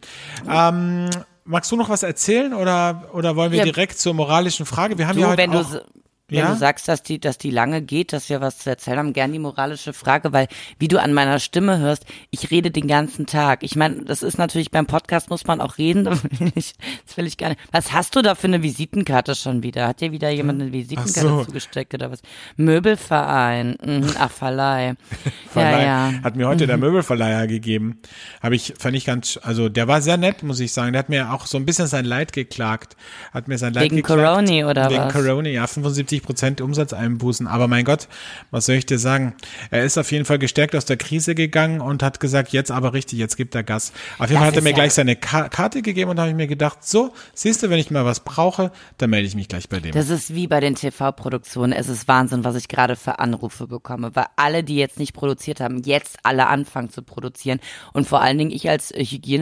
Ähm, 0.49 1.09
magst 1.49 1.71
du 1.71 1.75
noch 1.75 1.89
was 1.89 2.03
erzählen 2.03 2.53
oder, 2.53 3.09
oder 3.13 3.35
wollen 3.35 3.51
wir 3.51 3.59
Ja. 3.59 3.63
direkt 3.65 3.99
zur 3.99 4.13
moralischen 4.13 4.65
Frage? 4.65 4.97
Wir 4.97 5.07
haben 5.07 5.15
Du, 5.15 5.21
ja 5.23 5.29
heute 5.29 5.37
wenn 5.41 5.51
du, 5.51 5.57
auch, 5.59 5.73
s- 5.73 5.81
wenn 6.29 6.39
Ja? 6.39 6.51
du 6.53 6.57
sagst, 6.57 6.87
dass 6.87 7.03
die, 7.03 7.19
dass 7.19 7.37
die 7.37 7.51
lange 7.51 7.81
geht, 7.81 8.13
dass 8.13 8.29
wir 8.29 8.41
was 8.41 8.59
zu 8.59 8.69
erzählen 8.69 8.99
haben, 8.99 9.13
gern 9.13 9.31
die 9.31 9.39
moralische 9.39 9.93
Frage, 9.93 10.33
weil 10.33 10.47
wie 10.79 10.87
du 10.87 10.99
an 11.01 11.13
meiner 11.13 11.39
Stimme 11.39 11.77
hörst, 11.79 12.05
ich 12.31 12.51
rede 12.51 12.71
den 12.71 12.87
ganzen 12.87 13.25
Tag. 13.25 13.63
Ich 13.63 13.75
meine, 13.75 14.03
das 14.05 14.23
ist 14.23 14.37
natürlich 14.37 14.71
beim 14.71 14.85
Podcast 14.85 15.29
muss 15.29 15.45
man 15.47 15.61
auch 15.61 15.77
reden. 15.77 16.03
Das 16.09 16.23
will 16.39 16.51
ich, 16.55 16.73
das 17.05 17.17
will 17.17 17.27
ich 17.27 17.37
gar 17.37 17.49
nicht. 17.49 17.59
Was 17.71 17.91
hast 17.93 18.15
du 18.15 18.21
da 18.21 18.35
für 18.35 18.47
eine 18.47 18.61
Visitenkarte 18.63 19.35
schon 19.35 19.63
wieder? 19.63 19.87
Hat 19.87 20.01
dir 20.01 20.11
wieder 20.11 20.29
jemand 20.29 20.61
eine 20.61 20.71
Visitenkarte 20.71 21.19
so. 21.29 21.43
zugesteckt 21.45 21.93
oder 21.93 22.11
was? 22.11 22.21
Möbelverein, 22.57 23.75
mhm, 23.83 24.09
ach 24.17 24.31
Verleih. 24.31 24.95
Verleih, 25.51 25.81
Ja, 25.83 26.09
ja. 26.11 26.23
hat 26.23 26.35
mir 26.35 26.47
heute 26.47 26.65
der 26.67 26.77
Möbelverleiher 26.77 27.47
gegeben. 27.47 27.99
Habe 28.41 28.55
ich, 28.55 28.73
fand 28.79 28.95
ich 28.95 29.05
ganz, 29.05 29.37
also 29.41 29.69
der 29.69 29.87
war 29.87 30.01
sehr 30.01 30.17
nett, 30.17 30.43
muss 30.43 30.59
ich 30.59 30.71
sagen. 30.73 30.93
Der 30.93 30.99
hat 30.99 31.09
mir 31.09 31.31
auch 31.33 31.45
so 31.45 31.57
ein 31.57 31.65
bisschen 31.65 31.87
sein 31.87 32.05
Leid 32.05 32.33
geklagt. 32.33 32.95
Hat 33.33 33.47
mir 33.47 33.57
sein 33.57 33.73
Leid 33.73 33.83
Wegen 33.85 33.97
geklagt. 33.97 34.21
Coroni 34.21 34.63
oder 34.65 34.89
Wegen 34.89 35.01
was? 35.03 35.13
Coroni, 35.13 35.49
ja, 35.51 35.67
75 35.67 36.18
Prozent 36.23 36.61
Umsatzeinbußen. 36.61 37.47
Aber 37.47 37.67
mein 37.67 37.85
Gott, 37.85 38.07
was 38.51 38.65
soll 38.65 38.75
ich 38.75 38.85
dir 38.85 38.99
sagen? 38.99 39.33
Er 39.71 39.83
ist 39.83 39.97
auf 39.97 40.11
jeden 40.11 40.25
Fall 40.25 40.39
gestärkt 40.39 40.75
aus 40.75 40.85
der 40.85 40.97
Krise 40.97 41.35
gegangen 41.35 41.81
und 41.81 42.03
hat 42.03 42.19
gesagt, 42.19 42.49
jetzt 42.53 42.71
aber 42.71 42.93
richtig, 42.93 43.19
jetzt 43.19 43.37
gibt 43.37 43.55
er 43.55 43.63
Gas. 43.63 43.91
Auf 44.17 44.29
jeden 44.29 44.39
Fall 44.39 44.47
hat 44.47 44.55
er 44.55 44.61
mir 44.61 44.69
ja- 44.69 44.75
gleich 44.75 44.93
seine 44.93 45.15
Ka 45.15 45.49
Karte 45.49 45.81
gegeben 45.81 46.09
und 46.09 46.15
da 46.17 46.23
habe 46.23 46.31
ich 46.31 46.35
mir 46.37 46.47
gedacht, 46.47 46.79
so, 46.83 47.13
siehst 47.33 47.63
du, 47.63 47.69
wenn 47.69 47.79
ich 47.79 47.91
mal 47.91 48.05
was 48.05 48.21
brauche, 48.21 48.71
dann 48.97 49.09
melde 49.09 49.27
ich 49.27 49.35
mich 49.35 49.47
gleich 49.47 49.69
bei 49.69 49.79
dem. 49.79 49.91
Das 49.91 50.09
ist 50.09 50.33
wie 50.33 50.47
bei 50.47 50.59
den 50.59 50.75
TV-Produktionen. 50.75 51.71
Es 51.73 51.89
ist 51.89 52.07
Wahnsinn, 52.07 52.43
was 52.43 52.55
ich 52.55 52.67
gerade 52.67 52.95
für 52.95 53.19
Anrufe 53.19 53.67
bekomme, 53.67 54.15
weil 54.15 54.25
alle, 54.35 54.63
die 54.63 54.75
jetzt 54.75 54.99
nicht 54.99 55.13
produziert 55.13 55.59
haben, 55.59 55.81
jetzt 55.83 56.17
alle 56.23 56.47
anfangen 56.47 56.89
zu 56.89 57.01
produzieren. 57.01 57.59
Und 57.93 58.07
vor 58.07 58.21
allen 58.21 58.37
Dingen 58.37 58.51
ich 58.51 58.69
als 58.69 58.91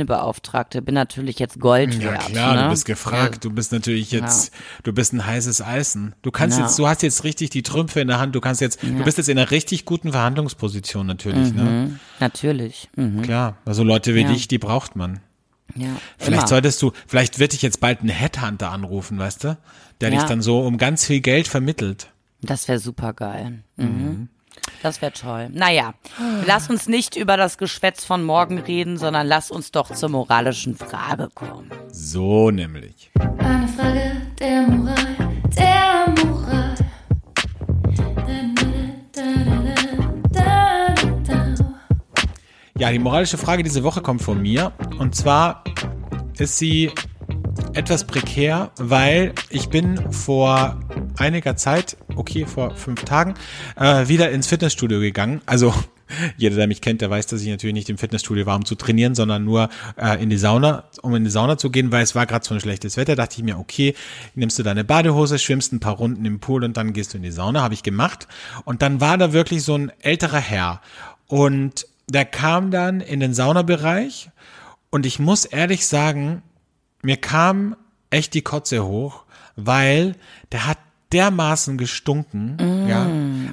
Hygienebeauftragte 0.02 0.82
bin 0.82 0.96
natürlich 0.96 1.40
jetzt 1.40 1.60
Gold 1.60 1.94
Ja 1.96 2.12
wert. 2.12 2.26
klar, 2.28 2.56
ne? 2.56 2.64
du 2.64 2.70
bist 2.70 2.86
gefragt. 2.86 3.44
Du 3.44 3.50
bist 3.52 3.72
natürlich 3.72 4.12
jetzt, 4.12 4.52
du 4.84 4.94
bist 4.94 5.14
ein 5.14 5.26
heißes 5.26 5.62
Eisen. 5.62 6.16
Du 6.22 6.32
kannst 6.32 6.58
Ja. 6.60 6.66
Jetzt, 6.68 6.80
du 6.80 6.88
hast 6.88 7.02
jetzt 7.04 7.24
richtig 7.24 7.50
die 7.50 7.64
Trümpfe 7.64 8.00
in 8.02 8.08
der 8.08 8.20
Hand. 8.20 8.36
Du 8.36 8.42
kannst 8.42 8.62
jetzt, 8.62 8.82
du 8.84 9.04
bist 9.04 9.18
jetzt 9.18 9.30
in 9.30 9.38
einer 9.38 9.50
richtig 9.52 9.86
guten 9.86 10.12
Verhandlungsposition 10.12 11.06
natürlich. 11.08 11.54
Ne? 11.54 11.64
Mhm, 11.64 12.00
natürlich. 12.20 12.90
Mhm. 12.96 13.22
Klar, 13.24 13.58
also 13.66 13.84
Leute 13.84 14.16
wie 14.16 14.22
Ja. 14.22 14.28
dich, 14.28 14.48
die 14.48 14.58
braucht 14.58 14.96
man. 14.96 15.20
Ja, 15.76 15.88
Vielleicht 16.18 16.40
immer. 16.44 16.48
solltest 16.48 16.82
du, 16.82 16.92
vielleicht 17.08 17.40
wird 17.40 17.54
dich 17.54 17.62
jetzt 17.62 17.80
bald 17.82 18.02
ein 18.04 18.10
Headhunter 18.10 18.72
anrufen, 18.72 19.20
weißt 19.20 19.44
du, 19.44 19.58
der 20.02 20.12
Ja. 20.12 20.20
dich 20.20 20.28
dann 20.28 20.42
so 20.42 20.62
um 20.62 20.78
ganz 20.78 21.06
viel 21.06 21.20
Geld 21.20 21.48
vermittelt. 21.48 22.10
Das 22.42 22.68
wäre 22.68 22.80
super 22.80 23.14
geil. 23.14 23.64
Mhm. 23.76 24.30
Das 24.82 25.02
wäre 25.02 25.12
toll. 25.14 25.50
Naja, 25.54 25.94
lass 26.48 26.70
uns 26.70 26.88
nicht 26.88 27.16
über 27.16 27.38
das 27.38 27.58
Geschwätz 27.58 28.06
von 28.06 28.24
morgen 28.24 28.58
reden, 28.60 28.98
sondern 28.98 29.28
lass 29.28 29.52
uns 29.52 29.72
doch 29.72 29.94
zur 29.94 30.10
moralischen 30.10 30.76
Frage 30.76 31.30
kommen. 31.34 31.70
So 31.92 32.50
nämlich. 32.50 33.12
Eine 33.38 33.68
Frage 33.68 34.12
der 34.40 34.62
Moral, 34.68 35.27
Ja, 42.80 42.92
die 42.92 43.00
moralische 43.00 43.40
Frage 43.40 43.64
diese 43.64 43.84
Woche 43.84 44.02
kommt 44.02 44.22
von 44.22 44.40
mir. 44.40 44.72
Und 45.00 45.16
zwar 45.16 45.64
ist 46.38 46.60
sie 46.60 46.92
etwas 47.74 48.06
prekär, 48.06 48.70
weil 48.78 49.34
ich 49.50 49.70
bin 49.70 50.12
vor 50.12 50.80
einiger 51.18 51.56
Zeit, 51.56 51.98
okay, 52.16 52.46
vor 52.46 52.76
fünf 52.76 53.04
Tagen, 53.04 53.34
äh, 53.78 54.08
wieder 54.08 54.30
ins 54.30 54.46
Fitnessstudio 54.46 55.00
gegangen. 55.00 55.42
Also 55.48 55.74
jeder, 56.38 56.56
der 56.56 56.68
mich 56.68 56.82
kennt, 56.82 57.02
der 57.02 57.10
weiß, 57.10 57.26
dass 57.26 57.42
ich 57.42 57.48
natürlich 57.48 57.74
nicht 57.74 57.90
im 57.90 57.98
Fitnessstudio 57.98 58.46
war, 58.46 58.56
um 58.56 58.64
zu 58.64 58.76
trainieren, 58.76 59.16
sondern 59.16 59.44
nur 59.44 59.70
äh, 60.00 60.22
in 60.22 60.30
die 60.30 60.38
Sauna, 60.38 60.84
um 61.02 61.16
in 61.16 61.24
die 61.24 61.32
Sauna 61.32 61.58
zu 61.58 61.72
gehen, 61.72 61.92
weil 61.92 62.04
es 62.04 62.14
war 62.14 62.28
gerade 62.28 62.46
so 62.46 62.54
ein 62.54 62.60
schlechtes 62.60 62.96
Wetter. 62.96 63.16
Dachte 63.16 63.38
ich 63.38 63.44
mir, 63.44 63.58
okay, 63.58 63.96
nimmst 64.36 64.60
du 64.60 64.62
deine 64.62 64.84
Badehose, 64.84 65.40
schwimmst 65.40 65.74
ein 65.74 65.80
paar 65.80 65.96
Runden 65.96 66.26
im 66.26 66.40
Pool 66.40 66.64
und 66.64 66.78
dann 66.78 66.94
gehst 66.94 67.16
du 67.16 67.18
in 67.18 67.24
die 67.24 67.32
Sauna. 67.32 67.64
Habe 67.64 67.74
ich 67.74 67.82
gemacht. 67.82 68.28
Und 68.66 68.84
dann 68.84 69.02
war 69.02 69.18
da 69.18 69.34
wirklich 69.34 69.64
so 69.64 69.76
ein 69.76 69.92
älterer 70.00 70.40
Herr. 70.40 70.82
Und 71.26 71.88
der 72.10 72.26
kam 72.26 72.72
dann 72.72 73.02
in 73.02 73.20
den 73.20 73.34
Saunabereich 73.34 74.30
und 74.90 75.06
ich 75.06 75.20
muss 75.20 75.46
ehrlich 75.46 75.86
sagen, 75.88 76.42
mir 77.02 77.18
kam 77.18 77.76
echt 78.10 78.34
die 78.34 78.42
Kotze 78.42 78.86
hoch, 78.86 79.24
weil 79.56 80.16
der 80.52 80.68
hat 80.68 80.78
dermaßen 81.14 81.78
gestunken, 81.78 82.58
ja, 82.90 83.10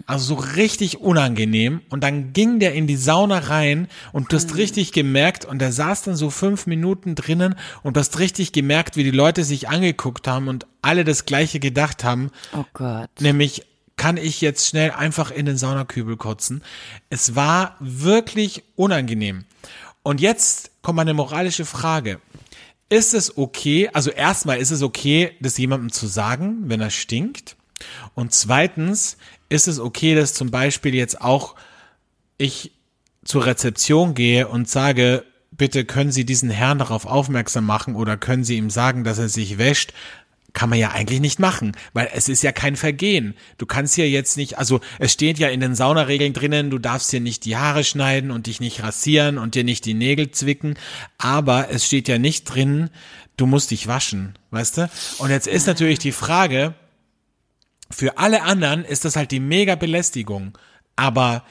also 0.07 0.35
so 0.35 0.41
richtig 0.57 1.01
unangenehm. 1.01 1.83
Und 1.89 2.03
dann 2.03 2.33
ging 2.33 2.59
der 2.59 2.75
in 2.75 2.89
die 2.89 2.97
Sauna 2.97 3.39
rein 3.39 3.87
und 4.13 4.33
du 4.33 4.37
hast 4.37 4.57
richtig 4.57 4.91
gemerkt 4.91 5.45
und 5.45 5.61
der 5.61 5.71
saß 5.71 6.03
dann 6.03 6.17
so 6.17 6.31
fünf 6.31 6.67
Minuten 6.67 7.15
drinnen 7.15 7.55
und 7.85 7.95
du 7.95 8.01
hast 8.01 8.19
richtig 8.19 8.51
gemerkt, 8.53 8.97
wie 8.97 9.05
die 9.05 9.13
Leute 9.13 9.45
sich 9.45 9.69
angeguckt 9.69 10.27
haben 10.27 10.49
und 10.49 10.67
alle 10.83 11.05
das 11.05 11.27
gleiche 11.27 11.61
gedacht 11.61 12.03
haben, 12.03 12.31
Oh 12.53 12.65
Gott. 12.73 13.11
Nämlich 13.21 13.63
kann 13.97 14.17
ich 14.17 14.41
jetzt 14.41 14.69
schnell 14.69 14.91
einfach 14.91 15.31
in 15.31 15.47
den 15.47 15.57
Saunakübel 15.57 16.17
kotzen. 16.17 16.63
Es 17.11 17.35
war 17.35 17.77
wirklich 17.81 18.65
unangenehm. 18.77 19.45
Und 20.03 20.21
jetzt 20.21 20.71
kommt 20.83 20.97
meine 20.97 21.15
moralische 21.15 21.65
Frage. 21.65 22.21
Ist 22.89 23.15
es 23.15 23.39
okay, 23.39 23.89
also 23.93 24.11
erstmal 24.11 24.59
ist 24.59 24.71
es 24.71 24.83
okay, 24.83 25.33
das 25.41 25.57
jemandem 25.57 25.91
zu 25.91 26.07
sagen, 26.07 26.65
wenn 26.69 26.81
er 26.81 26.91
stinkt? 26.91 27.57
Und 28.15 28.33
zweitens, 28.35 29.17
ist 29.49 29.69
es 29.69 29.79
okay, 29.81 30.15
dass 30.15 30.35
zum 30.35 30.51
Beispiel 30.51 30.95
jetzt 30.95 31.21
auch 31.21 31.55
ich 32.37 32.73
zur 33.25 33.47
Rezeption 33.47 34.15
gehe 34.15 34.49
und 34.49 34.69
sage, 34.69 35.25
bitte 35.51 35.85
können 35.85 36.13
Sie 36.13 36.25
diesen 36.25 36.51
Herrn 36.51 36.79
darauf 36.79 37.07
aufmerksam 37.07 37.65
machen 37.65 37.95
oder 37.95 38.17
können 38.17 38.45
Sie 38.45 38.57
ihm 38.57 38.71
sagen, 38.71 39.05
dass 39.05 39.19
er 39.19 39.29
sich 39.29 39.59
wäscht? 39.59 39.93
Kann 40.55 40.71
man 40.71 40.79
ja 40.79 40.93
eigentlich 40.93 41.21
nicht 41.21 41.41
machen, 41.41 41.73
weil 41.93 42.09
es 42.15 42.29
ist 42.29 42.43
ja 42.43 42.53
kein 42.53 42.77
Vergehen. 42.77 43.35
Du 43.59 43.67
kannst 43.67 43.97
ja 43.97 44.05
jetzt 44.05 44.37
nicht, 44.37 44.57
also 44.57 44.81
es 45.01 45.13
steht 45.13 45.39
ja 45.39 45.49
in 45.49 45.61
den 45.61 45.75
Saunaregeln 45.75 46.33
drinnen, 46.33 46.71
du 46.71 46.79
darfst 46.79 47.13
dir 47.13 47.21
nicht 47.21 47.45
die 47.45 47.57
Haare 47.57 47.85
schneiden 47.85 48.31
und 48.31 48.47
dich 48.47 48.61
nicht 48.61 48.83
rasieren 48.83 49.37
und 49.37 49.57
dir 49.57 49.65
nicht 49.65 49.85
die 49.85 49.95
Nägel 49.95 50.31
zwicken, 50.31 50.79
aber 51.19 51.71
es 51.71 51.85
steht 51.85 52.09
ja 52.09 52.19
nicht 52.19 52.45
drin, 52.45 52.89
du 53.37 53.47
musst 53.47 53.73
dich 53.73 53.89
waschen, 53.89 54.39
weißt 54.53 54.79
du? 54.79 54.91
Und 55.19 55.31
jetzt 55.31 55.49
ist 55.49 55.67
natürlich 55.67 55.99
die 55.99 56.13
Frage, 56.13 56.75
für 57.91 58.17
alle 58.19 58.43
anderen 58.43 58.85
ist 58.85 59.05
das 59.05 59.17
halt 59.17 59.33
die 59.33 59.41
mega 59.41 59.75
Belästigung, 59.75 60.57
aber 60.95 61.45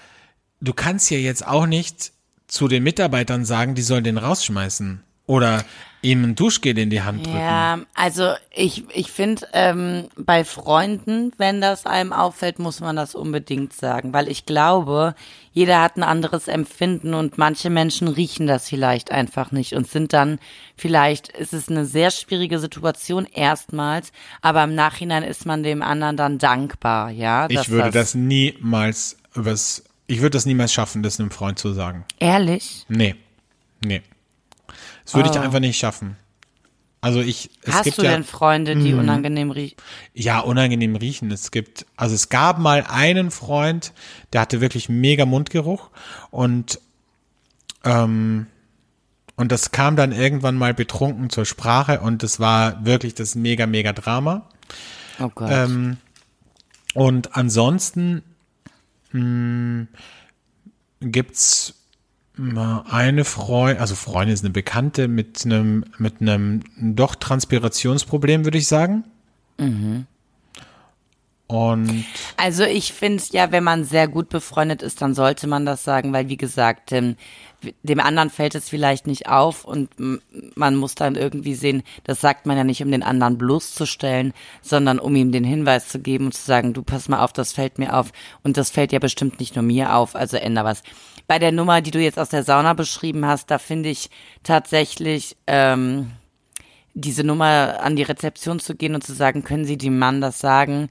du 0.61 0.73
kannst 0.73 1.11
ja 1.11 1.17
jetzt 1.17 1.45
auch 1.45 1.65
nicht 1.65 2.13
zu 2.47 2.69
den 2.69 2.83
Mitarbeitern 2.83 3.43
sagen, 3.43 3.75
die 3.75 3.81
sollen 3.81 4.05
den 4.05 4.17
rausschmeißen 4.17 5.03
oder 5.25 5.65
ihm 6.03 6.23
ein 6.23 6.35
Duschgel 6.35 6.77
in 6.77 6.89
die 6.89 7.01
Hand 7.01 7.25
drücken. 7.25 7.39
Ja, 7.39 7.79
also 7.93 8.33
ich, 8.51 8.83
ich 8.93 9.11
finde, 9.11 9.47
ähm, 9.53 10.09
bei 10.17 10.43
Freunden, 10.43 11.31
wenn 11.37 11.61
das 11.61 11.85
einem 11.85 12.13
auffällt, 12.13 12.59
muss 12.59 12.81
man 12.81 12.95
das 12.95 13.15
unbedingt 13.15 13.73
sagen, 13.73 14.13
weil 14.13 14.27
ich 14.27 14.45
glaube, 14.45 15.15
jeder 15.53 15.81
hat 15.81 15.95
ein 15.95 16.03
anderes 16.03 16.47
Empfinden 16.47 17.13
und 17.13 17.37
manche 17.37 17.69
Menschen 17.69 18.09
riechen 18.09 18.47
das 18.47 18.67
vielleicht 18.67 19.11
einfach 19.11 19.51
nicht 19.51 19.73
und 19.73 19.87
sind 19.87 20.13
dann, 20.13 20.39
vielleicht 20.75 21.29
ist 21.29 21.53
es 21.53 21.69
eine 21.69 21.85
sehr 21.85 22.11
schwierige 22.11 22.59
Situation 22.59 23.25
erstmals, 23.25 24.11
aber 24.41 24.63
im 24.65 24.75
Nachhinein 24.75 25.23
ist 25.23 25.45
man 25.45 25.63
dem 25.63 25.81
anderen 25.81 26.17
dann 26.17 26.37
dankbar, 26.37 27.11
ja. 27.11 27.47
Ich 27.49 27.69
würde 27.69 27.91
das 27.91 28.13
niemals 28.13 29.17
übers, 29.35 29.83
ich 30.07 30.19
würde 30.19 30.31
das 30.31 30.45
niemals 30.45 30.73
schaffen, 30.73 31.01
das 31.01 31.19
einem 31.19 31.31
Freund 31.31 31.57
zu 31.57 31.71
sagen. 31.71 32.03
Ehrlich? 32.19 32.85
Nee. 32.89 33.15
Nee. 33.85 34.01
Das 35.05 35.13
würde 35.15 35.29
ich 35.29 35.35
Oh. 35.35 35.39
einfach 35.41 35.59
nicht 35.59 35.77
schaffen. 35.77 36.15
Also 37.01 37.19
ich, 37.19 37.49
es 37.63 37.73
Hast 37.73 37.83
gibt 37.83 37.97
du 37.97 38.03
ja, 38.03 38.11
denn 38.11 38.23
Freunde, 38.23 38.77
die 38.77 38.93
unangenehm 38.93 39.51
riechen? 39.51 39.75
ja, 40.13 40.39
unangenehm 40.39 40.95
riechen. 40.95 41.31
Es 41.31 41.51
gibt, 41.51 41.85
also 41.97 42.15
es 42.15 42.29
gab 42.29 42.59
mal 42.59 42.85
einen 42.87 43.29
Freund, 43.29 43.91
der 44.31 44.39
hatte 44.41 44.61
wirklich 44.61 44.87
mega 44.87 45.25
Mundgeruch 45.25 45.89
und, 46.31 46.79
ähm, 47.83 48.47
und 49.35 49.51
das 49.51 49.71
kam 49.71 49.97
dann 49.97 50.13
irgendwann 50.13 50.55
mal 50.55 50.73
betrunken 50.73 51.29
zur 51.29 51.45
Sprache 51.45 51.99
und 51.99 52.23
das 52.23 52.39
war 52.39 52.85
wirklich 52.85 53.15
das 53.15 53.35
mega, 53.35 53.65
mega 53.67 53.91
Drama. 53.91 54.47
Oh 55.19 55.27
Gott. 55.27 55.49
Ähm, 55.51 55.97
und 56.93 57.35
ansonsten 57.35 58.23
mh, 59.11 59.87
gibt's 61.01 61.73
mh, 61.73 61.82
eine 62.37 63.25
Freundin, 63.25 63.79
also 63.79 63.95
Freundin 63.95 64.33
ist 64.33 64.43
eine 64.43 64.53
Bekannte 64.53 65.07
mit 65.07 65.45
einem 65.45 65.85
mit 65.97 66.21
einem 66.21 66.61
doch 66.77 67.15
Transpirationsproblem, 67.15 68.43
würde 68.43 68.57
ich 68.57 68.67
sagen. 68.67 69.03
Und 71.45 72.05
Also 72.37 72.63
ich 72.63 72.93
finde 72.93 73.21
ja, 73.31 73.51
wenn 73.51 73.63
man 73.63 73.83
sehr 73.83 74.07
gut 74.07 74.29
befreundet 74.29 74.81
ist, 74.81 75.01
dann 75.01 75.13
sollte 75.13 75.45
man 75.45 75.65
das 75.65 75.83
sagen, 75.83 76.11
weil 76.11 76.27
wie 76.29 76.37
gesagt, 76.37 76.91
ähm, 76.91 77.15
dem 77.83 77.99
anderen 77.99 78.29
fällt 78.29 78.55
es 78.55 78.69
vielleicht 78.69 79.07
nicht 79.07 79.29
auf 79.29 79.63
und 79.63 79.89
man 80.55 80.75
muss 80.75 80.95
dann 80.95 81.15
irgendwie 81.15 81.53
sehen, 81.53 81.83
das 82.03 82.19
sagt 82.21 82.45
man 82.45 82.57
ja 82.57 82.63
nicht, 82.63 82.81
um 82.81 82.91
den 82.91 83.03
anderen 83.03 83.37
bloßzustellen, 83.37 84.33
sondern 84.61 84.99
um 84.99 85.15
ihm 85.15 85.31
den 85.31 85.43
Hinweis 85.43 85.87
zu 85.87 85.99
geben 85.99 86.25
und 86.25 86.33
zu 86.33 86.43
sagen, 86.43 86.73
du 86.73 86.81
pass 86.81 87.07
mal 87.07 87.23
auf, 87.23 87.33
das 87.33 87.53
fällt 87.53 87.77
mir 87.77 87.95
auf 87.95 88.11
und 88.43 88.57
das 88.57 88.69
fällt 88.69 88.91
ja 88.91 88.99
bestimmt 88.99 89.39
nicht 89.39 89.55
nur 89.55 89.63
mir 89.63 89.95
auf, 89.95 90.15
also 90.15 90.37
änder 90.37 90.65
was. 90.65 90.83
Bei 91.27 91.39
der 91.39 91.51
Nummer, 91.51 91.81
die 91.81 91.91
du 91.91 91.99
jetzt 91.99 92.19
aus 92.19 92.29
der 92.29 92.43
Sauna 92.43 92.73
beschrieben 92.73 93.25
hast, 93.25 93.49
da 93.49 93.57
finde 93.57 93.89
ich 93.89 94.09
tatsächlich 94.43 95.37
ähm, 95.47 96.11
diese 96.93 97.23
Nummer 97.23 97.79
an 97.81 97.95
die 97.95 98.03
Rezeption 98.03 98.59
zu 98.59 98.75
gehen 98.75 98.95
und 98.95 99.03
zu 99.03 99.13
sagen, 99.13 99.43
können 99.43 99.65
Sie 99.65 99.77
dem 99.77 99.97
Mann 99.97 100.21
das 100.21 100.39
sagen, 100.39 100.89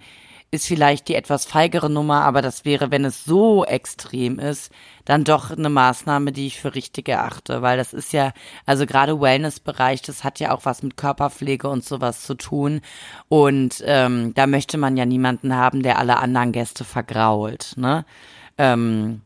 ist 0.53 0.67
vielleicht 0.67 1.09
die 1.09 1.15
etwas 1.15 1.47
feigere 1.47 1.89
Nummer, 1.89 2.23
aber 2.23 2.43
das 2.43 2.67
wäre, 2.67 2.91
wenn 2.91 3.07
es 3.07 3.25
so 3.25 3.65
extrem 3.65 4.39
ist, 4.39 4.71
dann 5.07 5.25
doch 5.25 5.51
eine 5.51 5.71
Maßnahme, 5.71 6.31
die 6.31 6.47
ich 6.47 6.61
für 6.61 6.75
richtig 6.75 7.09
erachte, 7.09 7.63
weil 7.63 7.79
das 7.79 7.95
ist 7.95 8.13
ja, 8.13 8.33
also 8.67 8.85
gerade 8.85 9.19
Wellnessbereich, 9.19 10.03
das 10.03 10.25
hat 10.25 10.41
ja 10.41 10.53
auch 10.53 10.67
was 10.67 10.83
mit 10.83 10.99
Körperpflege 10.99 11.69
und 11.69 11.87
sowas 11.87 12.21
zu 12.23 12.35
tun 12.35 12.83
und 13.29 13.83
ähm, 13.87 14.35
da 14.35 14.47
möchte 14.47 14.77
man 14.77 14.99
ja 14.99 15.07
niemanden 15.07 15.57
haben, 15.57 15.83
der 15.83 15.99
alle 15.99 16.19
anderen 16.19 16.53
Gäste 16.53 16.85
vergrault, 16.85 17.73
ne? 17.77 18.05
Ähm, 18.59 19.23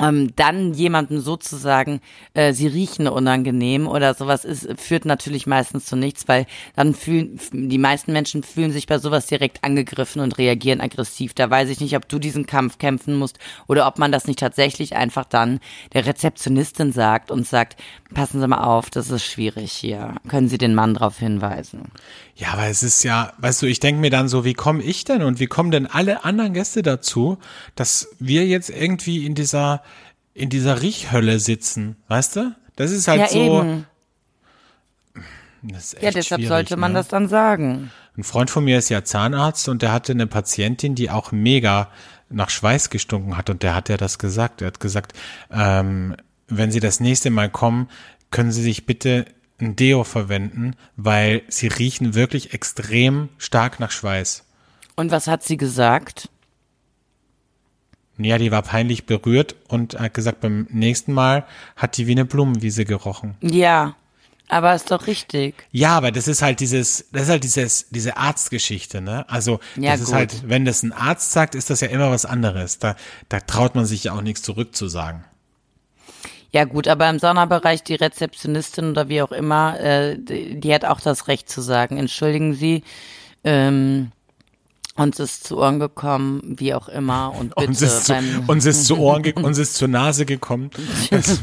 ähm, 0.00 0.34
dann 0.36 0.72
jemanden 0.72 1.20
sozusagen, 1.20 2.00
äh, 2.34 2.52
sie 2.52 2.66
riechen 2.66 3.06
unangenehm 3.06 3.86
oder 3.86 4.14
sowas 4.14 4.44
ist, 4.44 4.68
führt 4.76 5.04
natürlich 5.04 5.46
meistens 5.46 5.84
zu 5.84 5.96
nichts, 5.96 6.26
weil 6.26 6.46
dann 6.74 6.94
fühlen, 6.94 7.38
die 7.52 7.78
meisten 7.78 8.12
Menschen 8.12 8.42
fühlen 8.42 8.72
sich 8.72 8.86
bei 8.86 8.98
sowas 8.98 9.26
direkt 9.26 9.62
angegriffen 9.62 10.22
und 10.22 10.38
reagieren 10.38 10.80
aggressiv. 10.80 11.34
Da 11.34 11.50
weiß 11.50 11.68
ich 11.68 11.80
nicht, 11.80 11.96
ob 11.96 12.08
du 12.08 12.18
diesen 12.18 12.46
Kampf 12.46 12.78
kämpfen 12.78 13.16
musst 13.16 13.38
oder 13.66 13.86
ob 13.86 13.98
man 13.98 14.12
das 14.12 14.26
nicht 14.26 14.38
tatsächlich 14.38 14.96
einfach 14.96 15.24
dann 15.24 15.60
der 15.92 16.06
Rezeptionistin 16.06 16.92
sagt 16.92 17.30
und 17.30 17.46
sagt, 17.46 17.76
passen 18.14 18.40
Sie 18.40 18.48
mal 18.48 18.64
auf, 18.64 18.90
das 18.90 19.10
ist 19.10 19.24
schwierig 19.24 19.72
hier. 19.72 20.14
Können 20.28 20.48
Sie 20.48 20.58
den 20.58 20.74
Mann 20.74 20.94
darauf 20.94 21.18
hinweisen? 21.18 21.90
ja, 22.40 22.54
aber 22.54 22.68
es 22.68 22.82
ist 22.82 23.02
ja, 23.02 23.34
weißt 23.36 23.60
du, 23.60 23.66
ich 23.66 23.80
denke 23.80 24.00
mir 24.00 24.08
dann 24.08 24.26
so, 24.26 24.46
wie 24.46 24.54
komme 24.54 24.82
ich 24.82 25.04
denn 25.04 25.22
und 25.22 25.40
wie 25.40 25.46
kommen 25.46 25.70
denn 25.70 25.86
alle 25.86 26.24
anderen 26.24 26.54
Gäste 26.54 26.80
dazu, 26.80 27.36
dass 27.74 28.08
wir 28.18 28.46
jetzt 28.46 28.70
irgendwie 28.70 29.26
in 29.26 29.34
dieser 29.34 29.82
in 30.34 30.48
dieser 30.48 30.82
Riechhölle 30.82 31.38
sitzen, 31.38 31.96
weißt 32.08 32.36
du? 32.36 32.56
Das 32.76 32.90
ist 32.90 33.08
halt 33.08 33.20
ja, 33.20 33.28
so. 33.28 33.38
eben. 33.38 33.86
Ja, 35.62 36.10
deshalb 36.10 36.42
sollte 36.44 36.76
man 36.76 36.92
ne? 36.92 36.98
das 36.98 37.08
dann 37.08 37.28
sagen. 37.28 37.90
Ein 38.16 38.24
Freund 38.24 38.50
von 38.50 38.64
mir 38.64 38.78
ist 38.78 38.88
ja 38.88 39.04
Zahnarzt 39.04 39.68
und 39.68 39.82
der 39.82 39.92
hatte 39.92 40.12
eine 40.12 40.26
Patientin, 40.26 40.94
die 40.94 41.10
auch 41.10 41.32
mega 41.32 41.90
nach 42.30 42.48
Schweiß 42.48 42.90
gestunken 42.90 43.36
hat 43.36 43.50
und 43.50 43.62
der 43.62 43.74
hat 43.74 43.88
ja 43.88 43.96
das 43.96 44.18
gesagt. 44.18 44.62
Er 44.62 44.68
hat 44.68 44.80
gesagt, 44.80 45.12
ähm, 45.50 46.16
wenn 46.48 46.70
Sie 46.70 46.80
das 46.80 47.00
nächste 47.00 47.30
Mal 47.30 47.50
kommen, 47.50 47.88
können 48.30 48.52
Sie 48.52 48.62
sich 48.62 48.86
bitte 48.86 49.26
ein 49.60 49.76
Deo 49.76 50.04
verwenden, 50.04 50.74
weil 50.96 51.42
Sie 51.48 51.68
riechen 51.68 52.14
wirklich 52.14 52.54
extrem 52.54 53.28
stark 53.36 53.80
nach 53.80 53.90
Schweiß. 53.90 54.44
Und 54.96 55.10
was 55.10 55.26
hat 55.26 55.42
sie 55.42 55.56
gesagt? 55.56 56.28
Ja, 58.24 58.38
die 58.38 58.50
war 58.50 58.62
peinlich 58.62 59.06
berührt 59.06 59.56
und 59.68 59.98
hat 59.98 60.14
gesagt, 60.14 60.40
beim 60.40 60.66
nächsten 60.70 61.12
Mal 61.12 61.44
hat 61.76 61.96
die 61.96 62.06
wie 62.06 62.12
eine 62.12 62.24
Blumenwiese 62.24 62.84
gerochen. 62.84 63.36
Ja, 63.40 63.94
aber 64.48 64.74
ist 64.74 64.90
doch 64.90 65.06
richtig. 65.06 65.54
Ja, 65.70 65.96
aber 65.96 66.10
das 66.10 66.26
ist 66.26 66.42
halt 66.42 66.58
dieses, 66.60 67.06
das 67.12 67.22
ist 67.24 67.28
halt 67.28 67.44
dieses, 67.44 67.86
diese 67.90 68.16
Arztgeschichte, 68.16 69.00
ne? 69.00 69.24
Also, 69.28 69.60
Ja, 69.76 69.92
das 69.92 70.00
ist 70.00 70.06
gut. 70.06 70.14
halt, 70.16 70.48
wenn 70.48 70.64
das 70.64 70.82
ein 70.82 70.92
Arzt 70.92 71.30
sagt, 71.32 71.54
ist 71.54 71.70
das 71.70 71.80
ja 71.80 71.88
immer 71.88 72.10
was 72.10 72.24
anderes. 72.24 72.78
Da, 72.78 72.96
da 73.28 73.40
traut 73.40 73.74
man 73.76 73.86
sich 73.86 74.04
ja 74.04 74.12
auch 74.12 74.22
nichts 74.22 74.42
zurückzusagen. 74.42 75.24
Ja 76.52 76.64
gut, 76.64 76.88
aber 76.88 77.08
im 77.08 77.20
Saunabereich 77.20 77.84
die 77.84 77.94
Rezeptionistin 77.94 78.90
oder 78.90 79.08
wie 79.08 79.22
auch 79.22 79.30
immer, 79.30 79.78
äh, 79.78 80.18
die, 80.18 80.58
die 80.58 80.74
hat 80.74 80.84
auch 80.84 81.00
das 81.00 81.28
Recht 81.28 81.48
zu 81.48 81.60
sagen, 81.60 81.96
entschuldigen 81.96 82.54
Sie, 82.54 82.82
ähm, 83.44 84.10
uns 85.02 85.18
ist 85.18 85.44
zu 85.44 85.58
Ohren 85.58 85.78
gekommen, 85.80 86.56
wie 86.58 86.74
auch 86.74 86.88
immer, 86.88 87.34
und 87.34 87.54
bitte 87.54 87.68
Uns 87.68 87.82
ist, 87.82 88.04
zu, 88.06 88.12
beim 88.12 88.44
uns 88.48 88.66
ist 88.66 88.84
zu 88.86 88.98
Ohren, 88.98 89.22
uns 89.42 89.58
ist 89.58 89.74
zur 89.74 89.88
Nase 89.88 90.26
gekommen, 90.26 90.70
dass, 91.10 91.40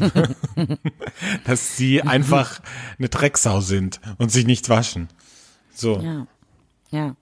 dass 1.45 1.77
sie 1.77 2.01
einfach 2.01 2.59
eine 2.99 3.09
Drecksau 3.09 3.61
sind 3.61 3.99
und 4.17 4.31
sich 4.31 4.45
nicht 4.45 4.69
waschen. 4.69 5.07
So. 5.73 5.99
Ja, 5.99 6.27
ja. 6.91 7.15